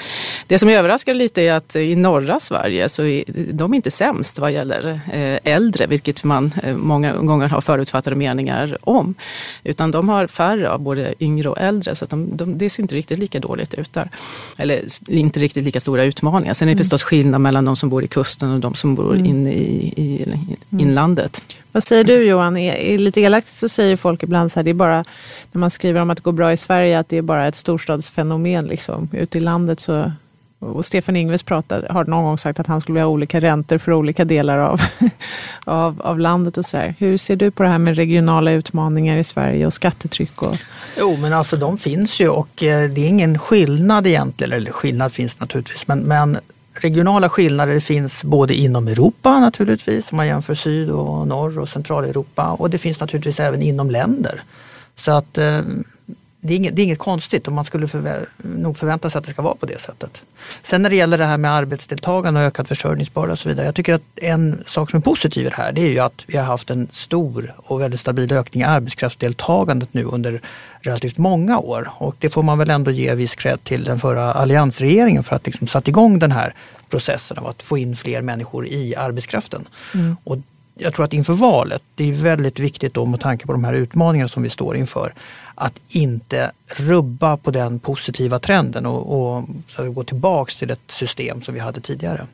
Det 0.47 0.59
som 0.59 0.69
överraskar 0.69 1.13
lite 1.13 1.41
är 1.41 1.53
att 1.53 1.75
i 1.75 1.95
norra 1.95 2.39
Sverige 2.39 2.89
så 2.89 3.03
är 3.03 3.23
de 3.51 3.73
inte 3.73 3.91
sämst 3.91 4.39
vad 4.39 4.51
gäller 4.51 4.99
eh, 5.13 5.53
äldre, 5.53 5.87
vilket 5.87 6.23
man 6.23 6.51
eh, 6.63 6.75
många 6.75 7.13
gånger 7.13 7.49
har 7.49 7.61
förutfattade 7.61 8.15
meningar 8.15 8.77
om. 8.81 9.15
Utan 9.63 9.91
de 9.91 10.09
har 10.09 10.27
färre 10.27 10.71
av 10.71 10.79
både 10.79 11.13
yngre 11.19 11.46
och 11.47 11.57
äldre 11.57 11.95
så 11.95 12.05
att 12.05 12.09
de, 12.09 12.37
de, 12.37 12.57
det 12.57 12.69
ser 12.69 12.83
inte 12.83 12.95
riktigt 12.95 13.19
lika 13.19 13.39
dåligt 13.39 13.73
ut 13.73 13.93
där. 13.93 14.09
Eller 14.57 14.81
inte 15.09 15.39
riktigt 15.39 15.63
lika 15.63 15.79
stora 15.79 16.03
utmaningar. 16.03 16.53
Sen 16.53 16.69
är 16.69 16.71
det 16.71 16.77
förstås 16.77 17.03
skillnad 17.03 17.41
mellan 17.41 17.65
de 17.65 17.75
som 17.75 17.89
bor 17.89 18.03
i 18.03 18.07
kusten 18.07 18.51
och 18.51 18.59
de 18.59 18.73
som 18.73 18.95
bor 18.95 19.17
inne 19.17 19.53
i, 19.53 19.93
i, 19.95 20.03
i 20.03 20.81
inlandet. 20.81 21.41
Vad 21.71 21.83
säger 21.83 22.03
du 22.03 22.23
Johan? 22.23 22.57
Är, 22.57 22.73
är 22.73 22.97
lite 22.97 23.21
elakt 23.21 23.53
så 23.53 23.69
säger 23.69 23.95
folk 23.95 24.23
ibland 24.23 24.51
så 24.51 24.59
här, 24.59 24.63
det 24.63 24.69
är 24.69 24.73
bara 24.73 25.05
när 25.51 25.59
man 25.59 25.71
skriver 25.71 26.01
om 26.01 26.09
att 26.09 26.17
det 26.17 26.23
går 26.23 26.31
bra 26.31 26.53
i 26.53 26.57
Sverige 26.57 26.99
att 26.99 27.09
det 27.09 27.17
är 27.17 27.21
bara 27.21 27.47
ett 27.47 27.55
storstadsfenomen. 27.55 28.65
Liksom. 28.65 29.09
Ute 29.11 29.37
i 29.37 29.41
landet 29.41 29.79
så 29.79 30.11
och 30.59 30.85
Stefan 30.85 31.15
Ingves 31.15 31.43
pratade, 31.43 31.87
har 31.89 32.05
någon 32.05 32.23
gång 32.23 32.37
sagt 32.37 32.59
att 32.59 32.67
han 32.67 32.81
skulle 32.81 32.99
ha 32.99 33.07
olika 33.07 33.39
räntor 33.39 33.77
för 33.77 33.93
olika 33.93 34.25
delar 34.25 34.57
av, 34.57 34.81
av, 35.63 36.01
av 36.01 36.19
landet. 36.19 36.57
och 36.57 36.65
så 36.65 36.77
här. 36.77 36.95
Hur 36.99 37.17
ser 37.17 37.35
du 37.35 37.51
på 37.51 37.63
det 37.63 37.69
här 37.69 37.77
med 37.77 37.95
regionala 37.95 38.51
utmaningar 38.51 39.17
i 39.17 39.23
Sverige 39.23 39.65
och 39.65 39.73
skattetryck? 39.73 40.41
Och, 40.41 40.57
Jo, 40.97 41.17
men 41.17 41.33
alltså 41.33 41.57
de 41.57 41.77
finns 41.77 42.19
ju 42.19 42.29
och 42.29 42.63
eh, 42.63 42.89
det 42.89 43.01
är 43.01 43.07
ingen 43.07 43.39
skillnad 43.39 44.07
egentligen. 44.07 44.53
Eller 44.53 44.71
skillnad 44.71 45.13
finns 45.13 45.39
naturligtvis, 45.39 45.87
men, 45.87 45.99
men 45.99 46.37
regionala 46.73 47.29
skillnader 47.29 47.79
finns 47.79 48.23
både 48.23 48.53
inom 48.53 48.87
Europa 48.87 49.39
naturligtvis, 49.39 50.11
om 50.11 50.15
man 50.17 50.27
jämför 50.27 50.55
syd 50.55 50.89
och 50.89 51.27
norr 51.27 51.59
och 51.59 51.69
centraleuropa. 51.69 52.51
Och 52.51 52.69
det 52.69 52.77
finns 52.77 52.99
naturligtvis 52.99 53.39
även 53.39 53.61
inom 53.61 53.91
länder. 53.91 54.41
Så 54.95 55.11
att 55.11 55.37
eh, 55.37 55.61
det 56.47 56.53
är, 56.53 56.57
inget, 56.57 56.75
det 56.75 56.81
är 56.81 56.83
inget 56.83 56.99
konstigt 56.99 57.47
och 57.47 57.53
man 57.53 57.65
skulle 57.65 57.85
förvä- 57.85 58.25
nog 58.37 58.77
förvänta 58.77 59.09
sig 59.09 59.19
att 59.19 59.25
det 59.25 59.31
ska 59.31 59.41
vara 59.41 59.55
på 59.55 59.65
det 59.65 59.81
sättet. 59.81 60.21
Sen 60.63 60.81
när 60.81 60.89
det 60.89 60.95
gäller 60.95 61.17
det 61.17 61.25
här 61.25 61.37
med 61.37 61.51
arbetsdeltagande 61.51 62.39
och 62.39 62.45
ökad 62.45 62.67
försörjningsbörda 62.67 63.31
och 63.31 63.39
så 63.39 63.49
vidare. 63.49 63.65
Jag 63.65 63.75
tycker 63.75 63.93
att 63.93 64.01
en 64.15 64.63
sak 64.67 64.89
som 64.89 64.97
är 64.97 65.01
positiv 65.01 65.45
i 65.45 65.49
det 65.49 65.55
här 65.55 65.71
det 65.71 65.81
är 65.81 65.89
ju 65.89 65.99
att 65.99 66.23
vi 66.27 66.37
har 66.37 66.45
haft 66.45 66.69
en 66.69 66.87
stor 66.91 67.53
och 67.57 67.81
väldigt 67.81 67.99
stabil 67.99 68.33
ökning 68.33 68.61
i 68.61 68.65
arbetskraftsdeltagandet 68.65 69.93
nu 69.93 70.03
under 70.03 70.41
relativt 70.81 71.17
många 71.17 71.59
år. 71.59 71.89
Och 71.97 72.15
det 72.19 72.29
får 72.29 72.43
man 72.43 72.57
väl 72.57 72.69
ändå 72.69 72.91
ge 72.91 73.15
viss 73.15 73.35
cred 73.35 73.63
till 73.63 73.83
den 73.83 73.99
förra 73.99 74.33
alliansregeringen 74.33 75.23
för 75.23 75.35
att 75.35 75.45
liksom 75.45 75.67
satt 75.67 75.87
igång 75.87 76.19
den 76.19 76.31
här 76.31 76.53
processen 76.89 77.37
av 77.37 77.47
att 77.47 77.63
få 77.63 77.77
in 77.77 77.95
fler 77.95 78.21
människor 78.21 78.67
i 78.67 78.95
arbetskraften. 78.95 79.67
Och 80.23 80.37
jag 80.77 80.93
tror 80.93 81.05
att 81.05 81.13
inför 81.13 81.33
valet, 81.33 81.83
det 81.95 82.09
är 82.09 82.13
väldigt 82.13 82.59
viktigt 82.59 82.93
då 82.93 83.05
med 83.05 83.19
tanke 83.19 83.45
på 83.45 83.51
de 83.51 83.63
här 83.63 83.73
utmaningarna 83.73 84.29
som 84.29 84.43
vi 84.43 84.49
står 84.49 84.77
inför, 84.77 85.13
att 85.55 85.81
inte 85.89 86.51
rubba 86.77 87.37
på 87.37 87.51
den 87.51 87.79
positiva 87.79 88.39
trenden 88.39 88.85
och, 88.85 89.37
och 89.37 89.43
så 89.75 89.91
gå 89.91 90.03
tillbaks 90.03 90.55
till 90.55 90.71
ett 90.71 90.91
system 90.91 91.41
som 91.41 91.53
vi 91.53 91.59
hade 91.59 91.81
tidigare. 91.81 92.27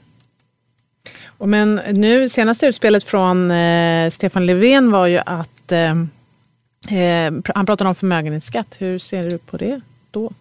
men 1.37 1.75
nu, 1.75 2.29
senaste 2.29 2.65
utspelet 2.65 3.03
från 3.03 3.51
eh, 3.51 4.09
Stefan 4.09 4.45
Löfven 4.45 4.91
var 4.91 5.07
ju 5.07 5.17
att 5.25 5.71
eh, 5.71 5.91
eh, 6.99 7.33
han 7.55 7.65
pratade 7.65 7.87
om 7.87 7.95
förmögenhetsskatt. 7.95 8.75
Hur 8.79 8.99
ser 8.99 9.29
du 9.29 9.37
på 9.37 9.57
det 9.57 9.81
då? 10.11 10.31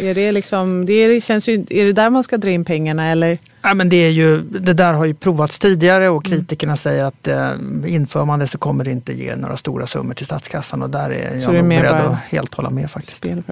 Är 0.00 0.14
det, 0.14 0.32
liksom, 0.32 0.86
det 0.86 0.92
är, 0.92 1.20
känns 1.20 1.48
ju, 1.48 1.66
är 1.70 1.84
det 1.84 1.92
där 1.92 2.10
man 2.10 2.22
ska 2.22 2.36
dra 2.36 2.50
in 2.50 2.64
pengarna 2.64 3.10
eller? 3.10 3.38
Ja, 3.62 3.74
men 3.74 3.88
det, 3.88 3.96
är 3.96 4.10
ju, 4.10 4.40
det 4.40 4.72
där 4.72 4.92
har 4.92 5.04
ju 5.04 5.14
provats 5.14 5.58
tidigare 5.58 6.08
och 6.08 6.24
kritikerna 6.24 6.76
säger 6.76 7.04
att 7.04 7.28
eh, 7.28 7.50
inför 7.86 8.24
man 8.24 8.38
det 8.38 8.46
så 8.46 8.58
kommer 8.58 8.84
det 8.84 8.90
inte 8.90 9.12
ge 9.12 9.36
några 9.36 9.56
stora 9.56 9.86
summor 9.86 10.14
till 10.14 10.26
statskassan 10.26 10.82
och 10.82 10.90
där 10.90 11.10
är 11.10 11.40
Så 11.40 11.50
jag 11.50 11.56
är 11.56 11.62
nog 11.62 11.68
beredd 11.68 11.94
att 11.94 12.18
helt 12.18 12.54
hålla 12.54 12.70
med 12.70 12.90
faktiskt. 12.90 13.24
För? 13.24 13.32
Mm. 13.32 13.44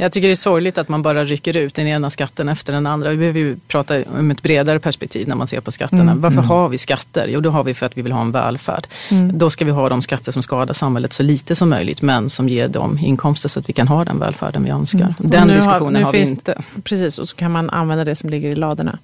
Jag 0.00 0.12
tycker 0.12 0.28
det 0.28 0.32
är 0.32 0.36
sorgligt 0.36 0.78
att 0.78 0.88
man 0.88 1.02
bara 1.02 1.24
rycker 1.24 1.56
ut 1.56 1.74
den 1.74 1.86
ena 1.86 2.10
skatten 2.10 2.48
efter 2.48 2.72
den 2.72 2.86
andra. 2.86 3.10
Vi 3.10 3.16
behöver 3.16 3.40
ju 3.40 3.56
prata 3.68 4.02
om 4.18 4.30
ett 4.30 4.42
bredare 4.42 4.78
perspektiv 4.80 5.28
när 5.28 5.36
man 5.36 5.46
ser 5.46 5.60
på 5.60 5.70
skatterna. 5.70 6.02
Mm. 6.02 6.20
Varför 6.20 6.42
har 6.42 6.68
vi 6.68 6.78
skatter? 6.78 7.28
Jo, 7.28 7.40
det 7.40 7.48
har 7.48 7.64
vi 7.64 7.74
för 7.74 7.86
att 7.86 7.98
vi 7.98 8.02
vill 8.02 8.12
ha 8.12 8.20
en 8.20 8.32
välfärd. 8.32 8.86
Mm. 9.10 9.38
Då 9.38 9.50
ska 9.50 9.64
vi 9.64 9.70
ha 9.70 9.88
de 9.88 10.02
skatter 10.02 10.32
som 10.32 10.42
skadar 10.42 10.74
samhället 10.74 11.12
så 11.12 11.22
lite 11.22 11.54
som 11.54 11.68
möjligt 11.68 12.02
men 12.02 12.30
som 12.30 12.48
ger 12.48 12.68
dem 12.68 12.98
inkomster 12.98 13.48
så 13.48 13.60
att 13.60 13.68
vi 13.68 13.72
kan 13.72 13.88
ha 13.88 14.04
den 14.04 14.18
välfärden 14.18 14.64
vi 14.64 14.70
önskar. 14.70 15.00
Mm. 15.00 15.14
Den 15.18 15.48
har- 15.48 15.56
diskussionen 15.56 15.92
nu 15.92 16.04
har, 16.04 16.12
vi 16.12 16.20
inte. 16.20 16.62
Precis, 16.84 17.18
och 17.18 17.28
så 17.28 17.36
kan 17.36 17.52
man 17.52 17.70
använda 17.70 18.04
det 18.04 18.14
som 18.14 18.30
ligger 18.30 18.48
i 18.48 18.54
ladorna 18.54 18.98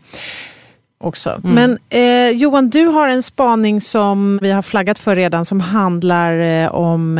också. 1.00 1.40
Mm. 1.44 1.54
Men 1.54 1.78
eh, 1.88 2.36
Johan, 2.36 2.68
du 2.68 2.86
har 2.86 3.08
en 3.08 3.22
spaning 3.22 3.80
som 3.80 4.38
vi 4.42 4.50
har 4.50 4.62
flaggat 4.62 4.98
för 4.98 5.16
redan 5.16 5.44
som 5.44 5.60
handlar 5.60 6.38
eh, 6.38 6.74
om 6.74 7.18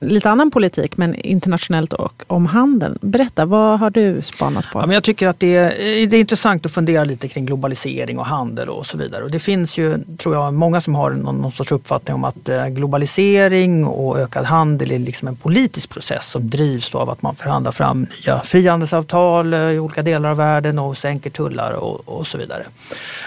lite 0.00 0.30
annan 0.30 0.50
politik, 0.50 0.96
men 0.96 1.14
internationellt 1.14 1.92
och 1.92 2.24
om 2.26 2.46
handeln. 2.46 2.98
Berätta, 3.00 3.46
vad 3.46 3.80
har 3.80 3.90
du 3.90 4.22
spanat 4.22 4.64
på? 4.72 4.78
Ja, 4.78 4.86
men 4.86 4.94
jag 4.94 5.04
tycker 5.04 5.28
att 5.28 5.40
det 5.40 5.56
är, 5.56 6.06
det 6.06 6.16
är 6.16 6.20
intressant 6.20 6.66
att 6.66 6.72
fundera 6.72 7.04
lite 7.04 7.28
kring 7.28 7.46
globalisering 7.46 8.18
och 8.18 8.26
handel 8.26 8.68
och 8.68 8.86
så 8.86 8.98
vidare. 8.98 9.24
Och 9.24 9.30
det 9.30 9.38
finns 9.38 9.78
ju, 9.78 9.98
tror 10.18 10.34
jag, 10.34 10.54
många 10.54 10.80
som 10.80 10.94
har 10.94 11.10
någon, 11.10 11.36
någon 11.36 11.52
sorts 11.52 11.72
uppfattning 11.72 12.14
om 12.14 12.24
att 12.24 12.48
eh, 12.48 12.66
globalisering 12.66 13.86
och 13.86 14.18
ökad 14.18 14.44
handel 14.44 14.92
är 14.92 14.98
liksom 14.98 15.28
en 15.28 15.36
politisk 15.36 15.90
process 15.90 16.30
som 16.30 16.50
drivs 16.50 16.94
av 16.94 17.10
att 17.10 17.22
man 17.22 17.34
förhandlar 17.34 17.72
fram 17.72 18.06
nya 18.26 18.40
frihandelsavtal 18.40 19.54
eh, 19.54 19.60
i 19.60 19.78
olika 19.78 20.02
delar 20.02 20.30
av 20.30 20.36
världen 20.36 20.78
och 20.78 20.98
sänker 20.98 21.30
tullar 21.30 21.72
och, 21.72 22.08
och 22.08 22.26
så 22.26 22.38
vidare. 22.38 22.62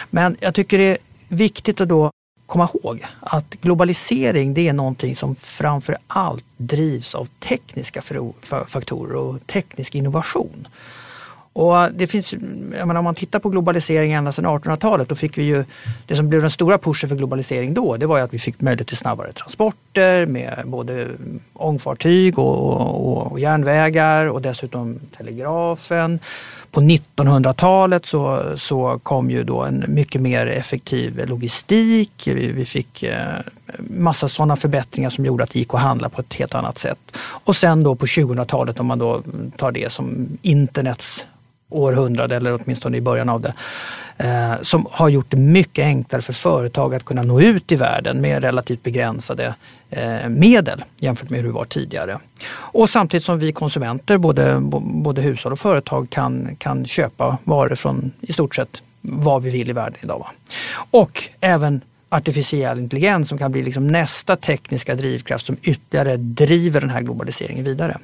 Men 0.10 0.38
jag 0.40 0.56
tycker 0.56 0.78
det 0.78 0.92
är 0.92 0.98
viktigt 1.28 1.82
att 1.82 1.90
då 1.90 2.12
komma 2.52 2.70
ihåg 2.74 3.06
att 3.20 3.50
globalisering 3.62 4.54
det 4.54 4.68
är 4.68 4.74
någonting 4.74 5.16
som 5.16 5.36
framför 5.36 5.98
allt 6.08 6.46
drivs 6.58 7.16
av 7.16 7.28
tekniska 7.40 8.02
faktorer 8.68 9.16
och 9.16 9.48
teknisk 9.48 9.96
innovation. 9.96 10.68
Och 11.54 11.92
det 11.94 12.08
finns, 12.08 12.34
jag 12.78 12.88
menar, 12.88 12.96
om 12.96 13.04
man 13.04 13.16
tittar 13.16 13.40
på 13.40 13.50
globalisering 13.50 14.14
ända 14.14 14.32
sedan 14.32 14.46
1800-talet 14.46 15.10
då 15.10 15.16
fick 15.16 15.38
vi 15.38 15.44
ju, 15.44 15.64
det 16.08 16.16
som 16.16 16.30
blev 16.30 16.42
den 16.42 16.52
stora 16.52 16.78
pushen 16.78 17.10
för 17.10 17.16
globalisering 17.16 17.74
då 17.74 17.98
det 17.98 18.06
var 18.06 18.18
ju 18.18 18.24
att 18.24 18.34
vi 18.34 18.40
fick 18.40 18.62
möjlighet 18.62 18.88
till 18.88 18.98
snabbare 18.98 19.34
transporter 19.34 20.26
med 20.26 20.64
både 20.66 21.08
ångfartyg 21.54 22.40
och, 22.40 22.72
och, 22.72 23.32
och 23.32 23.40
järnvägar 23.40 24.26
och 24.30 24.42
dessutom 24.42 25.00
telegrafen. 25.18 26.20
På 26.72 26.82
1900-talet 26.82 28.06
så, 28.06 28.54
så 28.58 29.00
kom 29.04 29.32
ju 29.32 29.44
då 29.44 29.64
en 29.64 29.86
mycket 29.88 30.22
mer 30.22 30.48
effektiv 30.48 31.28
logistik. 31.28 32.12
Vi, 32.26 32.52
vi 32.52 32.66
fick 32.66 33.04
eh, 33.04 33.40
massa 33.80 34.30
sådana 34.30 34.56
förbättringar 34.56 35.10
som 35.10 35.26
gjorde 35.26 35.44
att 35.44 35.50
det 35.50 35.60
gick 35.60 35.74
att 35.74 35.80
handla 35.80 36.10
på 36.10 36.22
ett 36.22 36.34
helt 36.34 36.56
annat 36.56 36.78
sätt. 36.78 37.00
Och 37.18 37.56
sen 37.56 37.84
då 37.84 37.96
på 37.96 38.06
2000-talet 38.06 38.80
om 38.80 38.86
man 38.86 39.00
då 39.00 39.24
tar 39.58 39.72
det 39.72 39.92
som 39.92 40.28
internets 40.42 41.26
århundrade 41.70 42.36
eller 42.36 42.60
åtminstone 42.64 42.98
i 42.98 43.02
början 43.02 43.30
av 43.30 43.42
det. 43.42 43.54
Eh, 44.18 44.54
som 44.62 44.88
har 44.92 45.10
gjort 45.10 45.30
det 45.30 45.38
mycket 45.38 45.86
enklare 45.86 46.22
för 46.22 46.34
företag 46.34 46.96
att 46.96 47.06
kunna 47.06 47.24
nå 47.24 47.42
ut 47.42 47.72
i 47.72 47.76
världen 47.76 48.22
med 48.22 48.44
relativt 48.44 48.84
begränsade 48.84 49.56
eh, 49.90 50.30
medel 50.30 50.84
jämfört 50.98 51.30
med 51.30 51.40
hur 51.40 51.48
det 51.48 51.54
var 51.54 51.66
tidigare. 51.66 52.20
Och 52.54 52.90
samtidigt 52.90 53.24
som 53.24 53.40
vi 53.40 53.52
konsumenter, 53.52 54.18
både, 54.18 54.60
både 54.82 55.22
hushåll 55.22 55.52
och 55.52 55.60
företag 55.60 56.10
kan, 56.10 56.56
kan 56.56 56.86
köpa 56.86 57.38
varor 57.44 57.76
från 57.76 58.12
i 58.22 58.34
stort 58.34 58.56
sett 58.56 58.84
vad 59.02 59.44
vi 59.44 59.50
vill 59.50 59.70
i 59.70 59.74
världen 59.74 60.00
idag. 60.02 60.28
Och 60.92 61.24
även 61.40 61.82
artificiell 62.14 62.80
intelligens 62.80 63.30
som 63.30 63.38
kan 63.38 63.52
bli 63.52 63.64
liksom 63.64 63.88
nästa 63.88 64.36
tekniska 64.36 64.96
drivkraft 64.96 65.46
som 65.46 65.58
ytterligare 65.62 66.18
driver 66.18 66.82
den 66.82 66.90
här 66.90 67.02
globaliseringen 67.02 67.66
vidare. 67.66 67.98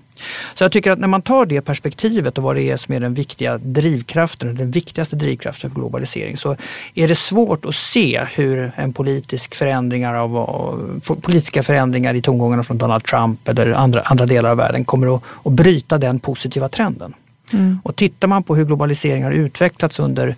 Så 0.56 0.64
jag 0.64 0.72
tycker 0.72 0.92
att 0.92 1.00
när 1.00 1.08
man 1.08 1.22
tar 1.22 1.46
det 1.46 1.62
perspektivet 1.62 2.38
och 2.38 2.44
vad 2.44 2.56
det 2.56 2.62
är 2.62 2.78
som 2.78 2.94
är 2.94 3.00
den 3.00 3.14
viktiga 3.14 3.58
drivkraften, 3.58 4.56
den 4.56 4.72
viktigaste 4.72 5.16
drivkraften 5.16 5.70
för 5.70 5.80
globalisering, 5.80 6.38
så 6.38 6.56
är 6.94 7.08
det 7.08 7.16
svårt 7.16 7.66
att 7.66 7.76
se 7.76 8.28
hur 8.34 8.72
en 8.76 8.94
politisk 8.94 9.56
förändringar 9.56 10.14
av, 10.14 11.02
politiska 11.22 11.64
förändringar 11.64 12.14
i 12.14 12.22
tongångarna 12.22 12.64
från 12.64 12.78
Donald 12.78 13.04
Trump 13.04 13.48
eller 13.48 13.72
andra, 13.72 14.02
andra 14.02 14.26
delar 14.26 14.50
av 14.50 14.58
världen 14.58 14.86
kommer 14.86 15.16
att, 15.16 15.24
att 15.44 15.54
bryta 15.54 15.98
den 15.98 16.20
positiva 16.20 16.70
trenden. 16.70 17.14
Mm. 17.54 17.80
Och 17.84 17.96
tittar 17.96 18.28
man 18.28 18.44
på 18.44 18.56
hur 18.56 18.66
globalisering 18.66 19.24
har 19.24 19.32
utvecklats 19.32 20.00
under, 20.00 20.36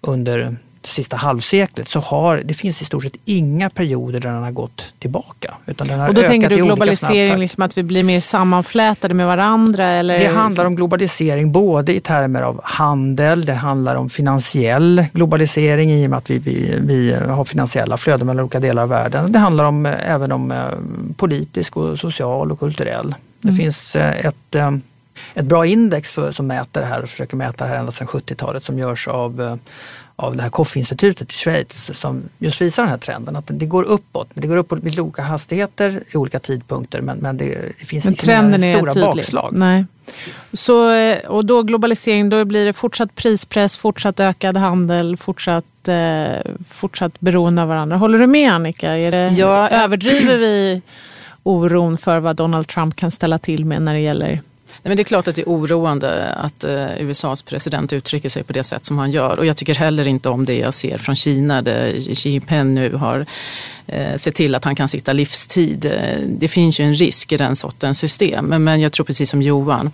under 0.00 0.56
det 0.80 0.88
sista 0.88 1.16
halvseklet 1.16 1.88
så 1.88 2.00
har 2.00 2.42
det 2.44 2.54
finns 2.54 2.82
i 2.82 2.84
stort 2.84 3.02
sett 3.02 3.16
inga 3.24 3.70
perioder 3.70 4.20
där 4.20 4.32
den 4.32 4.42
har 4.42 4.50
gått 4.50 4.92
tillbaka. 4.98 5.54
Utan 5.66 5.88
den 5.88 6.00
har 6.00 6.08
och 6.08 6.14
då 6.14 6.22
tänker 6.22 6.48
du 6.48 6.56
globalisering, 6.56 7.38
liksom 7.38 7.62
att 7.62 7.78
vi 7.78 7.82
blir 7.82 8.02
mer 8.02 8.20
sammanflätade 8.20 9.14
med 9.14 9.26
varandra? 9.26 9.88
Eller? 9.88 10.18
Det 10.18 10.26
handlar 10.26 10.64
om 10.64 10.76
globalisering 10.76 11.52
både 11.52 11.94
i 11.94 12.00
termer 12.00 12.42
av 12.42 12.60
handel, 12.64 13.44
det 13.44 13.54
handlar 13.54 13.96
om 13.96 14.08
finansiell 14.08 15.04
globalisering 15.12 15.92
i 15.92 16.06
och 16.06 16.10
med 16.10 16.16
att 16.16 16.30
vi, 16.30 16.38
vi, 16.38 16.78
vi 16.80 17.14
har 17.14 17.44
finansiella 17.44 17.96
flöden 17.96 18.26
mellan 18.26 18.44
olika 18.44 18.60
delar 18.60 18.82
av 18.82 18.88
världen. 18.88 19.32
Det 19.32 19.38
handlar 19.38 19.64
om, 19.64 19.86
även 19.86 20.32
om 20.32 20.52
eh, 20.52 20.58
politisk, 21.16 21.76
och 21.76 21.98
social 21.98 22.52
och 22.52 22.58
kulturell. 22.58 23.14
Det 23.40 23.48
mm. 23.48 23.56
finns 23.56 23.96
eh, 23.96 24.26
ett 24.26 24.54
eh, 24.54 24.70
ett 25.34 25.44
bra 25.44 25.66
index 25.66 26.12
för, 26.12 26.32
som 26.32 26.46
mäter 26.46 26.80
det 26.80 26.86
här 26.86 27.02
och 27.02 27.08
försöker 27.08 27.36
mäta 27.36 27.64
det 27.64 27.70
här 27.70 27.78
ända 27.78 27.92
sedan 27.92 28.06
70-talet 28.06 28.64
som 28.64 28.78
görs 28.78 29.08
av 29.08 29.58
av 30.20 30.36
det 30.36 30.42
här 30.42 30.50
Koff-institutet 30.50 31.32
i 31.32 31.34
Schweiz 31.34 31.90
som 32.00 32.22
just 32.38 32.60
visar 32.60 32.82
den 32.82 32.90
här 32.90 32.98
trenden. 32.98 33.36
Att 33.36 33.44
det 33.46 33.66
går 33.66 33.82
uppåt, 33.82 34.28
men 34.34 34.42
det 34.42 34.48
går 34.48 34.56
uppåt 34.56 34.82
med 34.82 34.98
olika 34.98 35.22
hastigheter 35.22 36.02
i 36.14 36.16
olika 36.16 36.40
tidpunkter 36.40 37.00
men, 37.00 37.18
men 37.18 37.36
det, 37.36 37.74
det 37.78 37.84
finns 37.84 38.04
men 38.04 38.14
trenden 38.14 38.64
inga 38.64 38.76
stora 38.76 38.92
tydlig. 38.92 39.14
bakslag. 39.14 39.52
Nej. 39.52 39.84
Så, 40.52 40.90
eh, 40.90 41.18
och 41.18 41.44
då 41.44 41.62
globalisering, 41.62 42.28
då 42.28 42.44
blir 42.44 42.64
det 42.64 42.72
fortsatt 42.72 43.14
prispress, 43.14 43.76
fortsatt 43.76 44.20
ökad 44.20 44.56
handel, 44.56 45.16
fortsatt, 45.16 45.88
eh, 45.88 46.52
fortsatt 46.68 47.20
beroende 47.20 47.62
av 47.62 47.68
varandra. 47.68 47.96
Håller 47.96 48.18
du 48.18 48.26
med 48.26 48.52
Annika? 48.52 48.96
Är 48.96 49.10
det, 49.10 49.28
ja. 49.28 49.68
Överdriver 49.68 50.38
vi 50.38 50.82
oron 51.42 51.98
för 51.98 52.20
vad 52.20 52.36
Donald 52.36 52.68
Trump 52.68 52.96
kan 52.96 53.10
ställa 53.10 53.38
till 53.38 53.64
med 53.64 53.82
när 53.82 53.94
det 53.94 54.00
gäller 54.00 54.42
Nej, 54.70 54.80
men 54.82 54.96
det 54.96 55.02
är 55.02 55.04
klart 55.04 55.28
att 55.28 55.34
det 55.34 55.42
är 55.42 55.48
oroande 55.48 56.32
att 56.32 56.64
eh, 56.64 57.02
USAs 57.02 57.42
president 57.42 57.92
uttrycker 57.92 58.28
sig 58.28 58.42
på 58.42 58.52
det 58.52 58.64
sätt 58.64 58.84
som 58.84 58.98
han 58.98 59.10
gör. 59.10 59.38
Och 59.38 59.46
jag 59.46 59.56
tycker 59.56 59.74
heller 59.74 60.06
inte 60.06 60.28
om 60.28 60.44
det 60.44 60.58
jag 60.58 60.74
ser 60.74 60.98
från 60.98 61.16
Kina 61.16 61.62
där 61.62 62.14
Xi 62.14 62.30
Jinping 62.30 62.74
nu 62.74 62.94
har 62.94 63.26
eh, 63.86 64.16
sett 64.16 64.34
till 64.34 64.54
att 64.54 64.64
han 64.64 64.76
kan 64.76 64.88
sitta 64.88 65.12
livstid. 65.12 65.84
Eh, 65.84 66.18
det 66.26 66.48
finns 66.48 66.80
ju 66.80 66.84
en 66.84 66.94
risk 66.94 67.32
i 67.32 67.36
den 67.36 67.56
sortens 67.56 67.98
system. 67.98 68.44
Men, 68.44 68.64
men 68.64 68.80
jag 68.80 68.92
tror 68.92 69.06
precis 69.06 69.30
som 69.30 69.42
Johan 69.42 69.90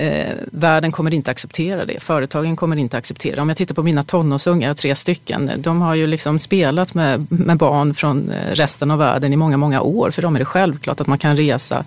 Eh, 0.00 0.34
världen 0.52 0.92
kommer 0.92 1.14
inte 1.14 1.30
acceptera 1.30 1.84
det. 1.84 2.02
Företagen 2.02 2.56
kommer 2.56 2.76
inte 2.76 2.96
acceptera 2.96 3.36
det. 3.36 3.42
Om 3.42 3.48
jag 3.48 3.56
tittar 3.56 3.74
på 3.74 3.82
mina 3.82 4.02
tonårsungar, 4.02 4.74
tre 4.74 4.94
stycken, 4.94 5.50
de 5.56 5.80
har 5.80 5.94
ju 5.94 6.06
liksom 6.06 6.38
spelat 6.38 6.94
med, 6.94 7.26
med 7.30 7.56
barn 7.56 7.94
från 7.94 8.30
eh, 8.30 8.54
resten 8.54 8.90
av 8.90 8.98
världen 8.98 9.32
i 9.32 9.36
många, 9.36 9.56
många 9.56 9.80
år. 9.80 10.10
För 10.10 10.22
dem 10.22 10.34
är 10.34 10.38
det 10.38 10.44
självklart 10.44 11.00
att 11.00 11.06
man 11.06 11.18
kan 11.18 11.36
resa. 11.36 11.84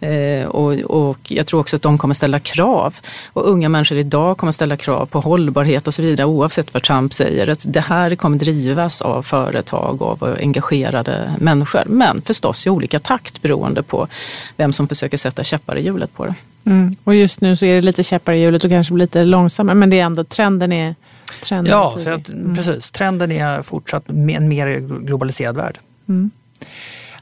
Eh, 0.00 0.46
och, 0.46 0.72
och 0.72 1.18
jag 1.22 1.46
tror 1.46 1.60
också 1.60 1.76
att 1.76 1.82
de 1.82 1.98
kommer 1.98 2.14
ställa 2.14 2.38
krav. 2.38 2.96
Och 3.32 3.48
unga 3.48 3.68
människor 3.68 3.98
idag 3.98 4.38
kommer 4.38 4.52
ställa 4.52 4.76
krav 4.76 5.06
på 5.06 5.20
hållbarhet 5.20 5.86
och 5.86 5.94
så 5.94 6.02
vidare 6.02 6.26
oavsett 6.26 6.74
vad 6.74 6.82
Trump 6.82 7.14
säger. 7.14 7.48
Att 7.48 7.64
det 7.68 7.80
här 7.80 8.14
kommer 8.14 8.38
drivas 8.38 9.02
av 9.02 9.22
företag 9.22 10.02
och 10.02 10.22
av 10.22 10.36
engagerade 10.40 11.34
människor. 11.38 11.84
Men 11.86 12.22
förstås 12.22 12.66
i 12.66 12.70
olika 12.70 12.98
takt 12.98 13.42
beroende 13.42 13.82
på 13.82 14.08
vem 14.56 14.72
som 14.72 14.88
försöker 14.88 15.16
sätta 15.16 15.44
käppar 15.44 15.78
i 15.78 15.84
hjulet 15.84 16.14
på 16.14 16.24
det. 16.24 16.34
Mm. 16.66 16.96
Och 17.04 17.14
just 17.14 17.40
nu 17.40 17.56
så 17.56 17.64
är 17.64 17.74
det 17.74 17.82
lite 17.82 18.02
käppar 18.02 18.32
i 18.32 18.40
hjulet 18.40 18.64
och 18.64 18.70
kanske 18.70 18.94
lite 18.94 19.22
långsammare 19.22 19.74
men 19.74 19.90
det 19.90 20.00
är 20.00 20.04
ändå 20.04 20.24
trenden 20.24 20.72
är 20.72 20.94
trenden 21.42 21.72
Ja, 21.72 21.98
så 22.00 22.10
att, 22.10 22.28
mm. 22.28 22.56
precis. 22.56 22.90
Trenden 22.90 23.32
är 23.32 23.62
fortsatt 23.62 24.08
en 24.08 24.48
mer 24.48 24.78
globaliserad 25.06 25.56
värld. 25.56 25.78
Mm. 26.08 26.30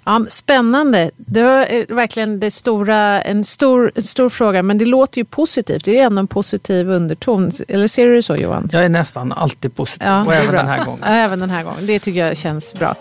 Ja, 0.05 0.27
spännande. 0.29 1.11
Det 1.17 1.43
var 1.43 1.95
verkligen 1.95 2.41
det 2.41 2.51
stora, 2.51 3.23
en, 3.23 3.45
stor, 3.45 3.93
en 3.95 4.03
stor 4.03 4.29
fråga, 4.29 4.63
men 4.63 4.79
det 4.79 4.85
låter 4.85 5.19
ju 5.19 5.25
positivt. 5.25 5.85
Det 5.85 5.99
är 5.99 6.07
ändå 6.07 6.21
en 6.21 6.27
positiv 6.27 6.89
underton. 6.89 7.51
Eller 7.69 7.89
ser 7.89 8.07
du 8.07 8.15
det 8.15 8.23
så 8.23 8.37
Johan? 8.37 8.69
Jag 8.73 8.85
är 8.85 8.89
nästan 8.89 9.33
alltid 9.33 9.75
positiv, 9.75 10.09
ja, 10.09 10.25
och 10.25 10.35
även 10.35 10.55
den 10.55 10.67
här 10.67 10.85
gången. 10.85 11.01
Ja, 11.03 11.09
även 11.09 11.41
den 11.41 11.51
här 11.51 11.65
gången. 11.65 11.87
Det 11.87 11.99
tycker 11.99 12.27
jag 12.27 12.37
känns 12.37 12.75
bra. 12.75 12.95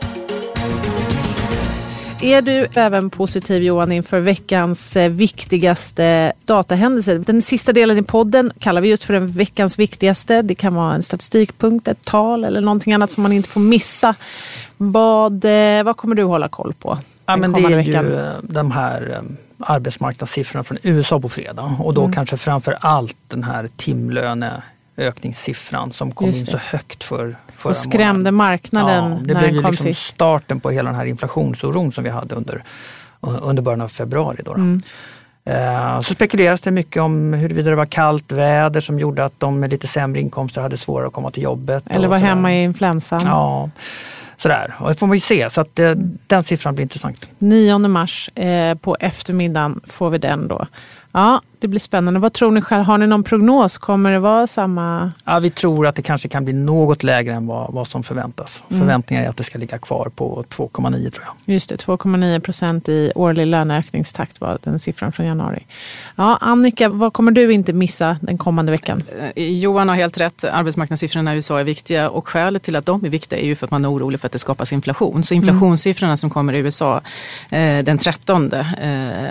Är 2.24 2.42
du 2.42 2.68
även 2.76 3.10
positiv 3.10 3.64
Johan 3.64 3.92
inför 3.92 4.20
veckans 4.20 4.96
eh, 4.98 5.12
viktigaste 5.12 6.34
datahändelse? 6.46 7.18
Den 7.18 7.42
sista 7.42 7.74
delen 7.74 7.98
i 7.98 8.04
podden 8.04 8.52
kallar 8.60 8.82
vi 8.82 8.90
just 8.90 9.04
för 9.04 9.14
den 9.14 9.28
veckans 9.28 9.80
viktigaste. 9.80 10.42
Det 10.42 10.56
kan 10.56 10.76
vara 10.76 10.96
en 10.96 11.04
statistikpunkt, 11.04 11.88
ett 11.88 12.06
tal 12.06 12.44
eller 12.44 12.62
någonting 12.62 12.94
annat 12.94 13.12
som 13.12 13.24
man 13.24 13.32
inte 13.32 13.50
får 13.50 13.62
missa. 13.62 14.16
Vad, 14.78 15.46
eh, 15.46 15.84
vad 15.84 15.98
kommer 15.98 16.16
du 16.16 16.24
hålla 16.24 16.50
koll 16.50 16.74
på? 16.74 16.98
Ja, 17.26 17.38
men 17.38 17.52
det 17.52 17.60
är 17.62 17.76
veckan? 17.76 18.06
ju 18.06 18.16
eh, 18.16 18.32
de 18.42 18.72
här 18.72 19.22
arbetsmarknadssiffrorna 19.60 20.64
från 20.64 20.78
USA 20.84 21.20
på 21.20 21.30
fredag 21.30 21.76
och 21.80 21.94
då 21.94 22.02
mm. 22.02 22.14
kanske 22.14 22.38
framför 22.38 22.78
allt 22.82 23.18
den 23.28 23.44
här 23.44 23.70
timlöne 23.76 24.64
ökningssiffran 24.98 25.92
som 25.92 26.12
kom 26.12 26.28
in 26.28 26.34
så 26.34 26.58
högt 26.58 27.04
för 27.04 27.36
förra 27.62 27.74
Så 27.74 27.82
skrämde 27.82 28.32
månaden. 28.32 28.36
marknaden 28.36 29.12
ja, 29.12 29.19
det 29.24 29.34
när 29.34 29.39
blev 29.41 29.54
den 29.54 29.63
kom 29.63 29.71
liksom 29.71 29.86
sist. 29.86 30.08
starten 30.08 30.60
på 30.60 30.69
hela 30.71 30.89
den 30.89 31.00
här 31.00 31.06
inflationsoron 31.06 31.91
som 31.91 32.04
vi 32.04 32.10
hade 32.10 32.36
under, 32.36 32.63
under 33.21 33.63
början 33.63 33.82
av 33.82 33.88
februari. 33.88 34.41
Då, 34.45 34.54
då. 34.54 34.60
Mm. 34.60 34.82
Eh, 35.45 36.00
så 36.00 36.13
spekuleras 36.13 36.62
det 36.62 36.71
mycket 36.71 37.02
om 37.02 37.34
huruvida 37.34 37.69
det 37.69 37.76
var 37.76 37.86
kallt 37.86 38.32
väder 38.32 38.82
som 38.82 39.00
gjorde 39.00 39.26
att 39.26 39.39
de 39.39 39.60
med 39.60 39.69
lite 39.69 39.88
sämre 39.88 40.21
inkomster 40.21 40.62
hade 40.62 40.78
svårare 40.78 41.08
att 41.08 41.13
komma 41.13 41.32
till 41.32 41.43
jobbet. 41.43 41.84
Eller 41.89 42.08
var 42.08 42.17
hemma 42.17 42.54
i 42.54 42.63
influensan. 42.63 43.21
Ja, 43.26 43.69
sådär. 44.38 44.74
Och 44.80 44.89
det 44.89 44.95
får 44.95 45.08
man 45.08 45.15
ju 45.15 45.21
se, 45.21 45.50
så 45.50 45.62
att 45.62 45.80
eh, 45.80 45.91
den 46.28 46.43
siffran 46.43 46.76
blir 46.76 46.84
intressant. 46.84 47.30
9 47.39 47.78
mars 47.78 48.30
eh, 48.30 48.76
på 48.78 48.97
eftermiddagen 49.00 49.82
får 49.88 50.10
vi 50.10 50.17
den 50.17 50.47
då. 50.47 50.67
Ja, 51.12 51.41
det 51.62 51.67
blir 51.67 51.80
spännande. 51.80 52.19
Vad 52.19 52.34
tror 52.34 52.52
ni 52.52 52.62
själv? 52.62 52.84
Har 52.84 52.97
ni 52.97 53.08
någon 53.08 53.24
prognos? 53.24 53.78
Kommer 53.78 54.12
det 54.12 54.19
vara 54.19 54.47
samma? 54.47 55.12
Ja, 55.26 55.39
vi 55.39 55.50
tror 55.50 55.88
att 55.88 55.95
det 55.95 56.02
kanske 56.02 56.28
kan 56.28 56.45
bli 56.45 56.54
något 56.54 57.04
lägre 57.04 57.34
än 57.34 57.47
vad, 57.47 57.74
vad 57.74 57.88
som 57.88 58.04
förväntas. 58.04 58.63
Mm. 58.69 58.80
Förväntningar 58.80 59.24
är 59.24 59.30
att 59.30 59.38
det 59.38 59.43
ska 59.43 59.58
ligga 59.58 59.78
kvar 59.78 60.12
på 60.15 60.43
2,9 60.50 61.12
tror 61.12 61.26
jag. 61.26 61.54
Just 61.54 61.69
det, 61.69 61.76
2,9 61.76 62.39
procent 62.39 62.89
i 62.89 63.12
årlig 63.15 63.47
löneökningstakt 63.47 64.41
var 64.41 64.58
den 64.63 64.80
siffran 64.80 65.12
från 65.12 65.26
januari. 65.26 65.65
Ja, 66.15 66.38
Annika, 66.41 66.89
vad 66.89 67.13
kommer 67.13 67.32
du 67.32 67.54
inte 67.54 67.74
missa 67.74 68.17
den 68.21 68.38
kommande 68.38 68.71
veckan? 68.71 69.04
Eh, 69.36 69.60
Johan 69.60 69.89
har 69.89 69.95
helt 69.95 70.17
rätt. 70.17 70.43
Arbetsmarknadssiffrorna 70.43 71.34
i 71.34 71.36
USA 71.36 71.60
är 71.60 71.63
viktiga 71.63 72.10
och 72.10 72.28
skälet 72.28 72.63
till 72.63 72.76
att 72.76 72.86
de 72.86 73.06
är 73.06 73.10
viktiga 73.10 73.39
är 73.39 73.45
ju 73.45 73.56
för 73.56 73.65
att 73.65 73.71
man 73.71 73.86
är 73.86 73.91
orolig 73.91 74.19
för 74.19 74.26
att 74.26 74.32
det 74.32 74.39
skapas 74.39 74.74
inflation. 74.74 75.24
Så 75.24 75.34
inflationssiffrorna 75.34 76.10
mm. 76.10 76.17
som 76.17 76.30
kommer 76.30 76.54
i 76.54 76.60
USA 76.60 77.02
eh, 77.50 77.84
den 77.84 77.97
13 77.97 78.54
eh, 78.54 78.65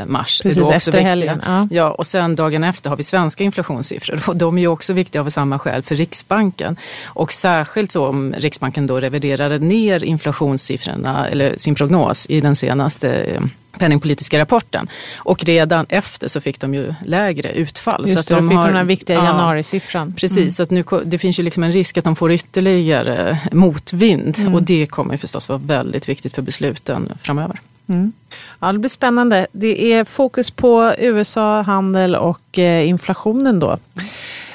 mars 0.07 0.41
Precis, 0.43 0.57
är 0.57 0.61
då 0.61 0.67
också 0.67 0.77
efter 0.77 0.93
viktiga. 0.93 1.09
helgen. 1.09 1.43
Ja. 1.47 1.69
ja, 1.71 1.91
och 1.91 2.07
sen 2.07 2.20
dagen 2.29 2.65
efter 2.65 2.91
har 2.91 2.97
vi 2.97 3.03
svenska 3.03 3.45
inflationssiffror 3.45 4.23
och 4.27 4.37
de 4.37 4.59
är 4.59 4.63
ju 4.63 4.69
också 4.69 4.93
viktiga 4.93 5.23
av 5.23 5.29
samma 5.29 5.59
skäl 5.59 5.83
för 5.83 5.95
Riksbanken. 5.97 6.77
Och 7.07 7.33
särskilt 7.33 7.93
så 7.93 8.07
om 8.07 8.35
Riksbanken 8.39 8.87
då 8.87 9.01
reviderade 9.01 9.59
ner 9.59 10.05
inflationssiffrorna 10.05 11.29
eller 11.29 11.55
sin 11.57 11.75
prognos 11.75 12.27
i 12.29 12.41
den 12.41 12.57
senaste 12.57 13.13
eh, 13.15 13.43
penningpolitiska 13.79 14.39
rapporten. 14.39 14.89
Och 15.17 15.45
redan 15.45 15.87
efter 15.89 16.29
så 16.29 16.41
fick 16.41 16.61
de 16.61 16.75
ju 16.75 16.95
lägre 17.05 17.53
utfall. 17.53 18.05
Just 18.09 18.15
så 18.29 18.35
att 18.35 18.41
de 18.41 18.49
fick 18.49 18.59
har, 18.59 18.67
den 18.67 18.77
här 18.77 18.85
viktiga 18.85 19.17
ja, 19.17 19.25
januarisiffran. 19.25 20.15
Precis, 20.17 20.39
Mm. 20.39 20.51
så 20.51 20.63
att 20.63 20.71
nu, 20.71 20.85
det 21.05 21.19
finns 21.19 21.39
ju 21.39 21.43
liksom 21.43 21.63
en 21.63 21.73
risk 21.73 21.99
att 21.99 22.05
de 22.05 22.17
får 22.17 22.33
ytterligare 22.33 23.39
motvind 23.53 24.37
Mm. 24.39 24.55
och 24.55 24.63
det 24.63 24.87
kommer 24.87 25.15
ju 25.15 25.19
förstås 25.19 25.49
vara 25.49 25.59
väldigt 25.59 26.09
viktigt 26.09 26.35
för 26.35 26.43
besluten 26.43 27.13
framöver. 27.23 27.61
Mm. 27.91 28.13
Ja, 28.61 28.73
det 28.73 28.79
blir 28.79 28.89
spännande. 28.89 29.47
Det 29.53 29.93
är 29.93 30.05
fokus 30.05 30.51
på 30.51 30.95
USA, 30.99 31.63
handel 31.63 32.15
och 32.15 32.59
eh, 32.59 32.89
inflationen 32.89 33.59
då. 33.59 33.79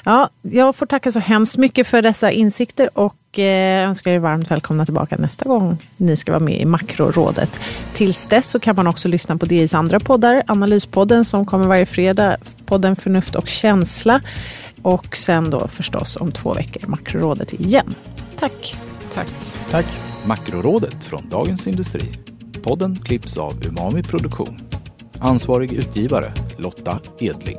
Ja, 0.04 0.30
jag 0.42 0.76
får 0.76 0.86
tacka 0.86 1.12
så 1.12 1.20
hemskt 1.20 1.58
mycket 1.58 1.88
för 1.88 2.02
dessa 2.02 2.32
insikter 2.32 2.90
och 2.94 3.40
eh, 3.40 3.88
önskar 3.90 4.12
er 4.12 4.20
varmt 4.20 4.52
välkomna 4.52 4.86
tillbaka 4.86 5.16
nästa 5.20 5.46
gång 5.46 5.78
ni 5.98 6.18
ska 6.18 6.32
vara 6.32 6.44
med 6.44 6.62
i 6.62 6.66
Makrorådet. 6.66 7.60
Tills 7.94 8.28
dess 8.28 8.50
så 8.50 8.60
kan 8.60 8.76
man 8.76 8.88
också 8.88 9.08
lyssna 9.08 9.38
på 9.38 9.46
DIs 9.46 9.74
andra 9.74 10.00
poddar, 10.00 10.44
Analyspodden 10.48 11.26
som 11.26 11.46
kommer 11.46 11.68
varje 11.68 11.86
fredag, 11.86 12.38
podden 12.66 12.96
Förnuft 12.96 13.36
och 13.36 13.48
känsla 13.48 14.22
och 14.82 15.18
sen 15.18 15.50
då 15.50 15.68
förstås 15.68 16.18
om 16.18 16.32
två 16.32 16.54
veckor 16.54 16.88
Makrorådet 16.88 17.54
igen. 17.54 17.96
Tack! 18.36 18.76
Tack. 19.14 19.28
Tack. 19.72 19.86
Makrorådet 20.28 21.04
från 21.04 21.30
Dagens 21.30 21.68
Industri. 21.68 22.35
Podden 22.66 22.96
klipps 22.96 23.38
av 23.38 23.66
Umami 23.66 24.04
Produktion. 24.04 24.58
Ansvarig 25.20 25.74
utgivare 25.74 26.34
Lotta 26.58 27.00
Edling. 27.20 27.58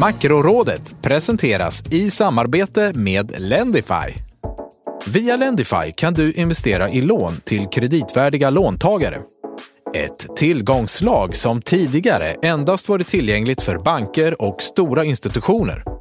Makrorådet 0.00 1.02
presenteras 1.02 1.82
i 1.90 2.10
samarbete 2.10 2.92
med 2.94 3.34
Lendify. 3.38 4.14
Via 5.06 5.36
Lendify 5.36 5.92
kan 5.96 6.14
du 6.14 6.32
investera 6.32 6.90
i 6.90 7.00
lån 7.00 7.32
till 7.44 7.66
kreditvärdiga 7.66 8.50
låntagare. 8.50 9.20
Ett 9.94 10.36
tillgångslag 10.36 11.36
som 11.36 11.62
tidigare 11.62 12.32
endast 12.42 12.88
varit 12.88 13.08
tillgängligt 13.08 13.62
för 13.62 13.78
banker 13.78 14.42
och 14.42 14.62
stora 14.62 15.04
institutioner. 15.04 15.97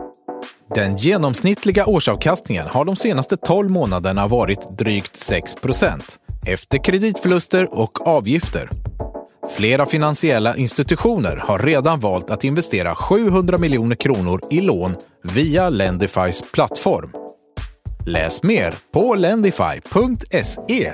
Den 0.76 0.98
genomsnittliga 0.98 1.86
årsavkastningen 1.86 2.68
har 2.68 2.86
de 2.86 2.96
senaste 2.96 3.38
12 3.38 3.70
månaderna 3.70 4.28
varit 4.28 4.78
drygt 4.78 5.16
6% 5.16 6.02
efter 6.48 6.84
kreditförluster 6.84 7.80
och 7.80 8.08
avgifter. 8.08 8.70
Flera 9.50 9.86
finansiella 9.86 10.56
institutioner 10.56 11.36
har 11.36 11.60
redan 11.60 12.00
valt 12.00 12.30
att 12.30 12.44
investera 12.44 12.96
700 12.96 13.58
miljoner 13.58 13.96
kronor 13.96 14.42
i 14.52 14.62
lån 14.62 14.96
via 15.24 15.70
Lendifys 15.70 16.44
plattform. 16.54 17.12
Läs 18.06 18.44
mer 18.44 18.74
på 18.94 19.16
lendify.se. 19.16 20.94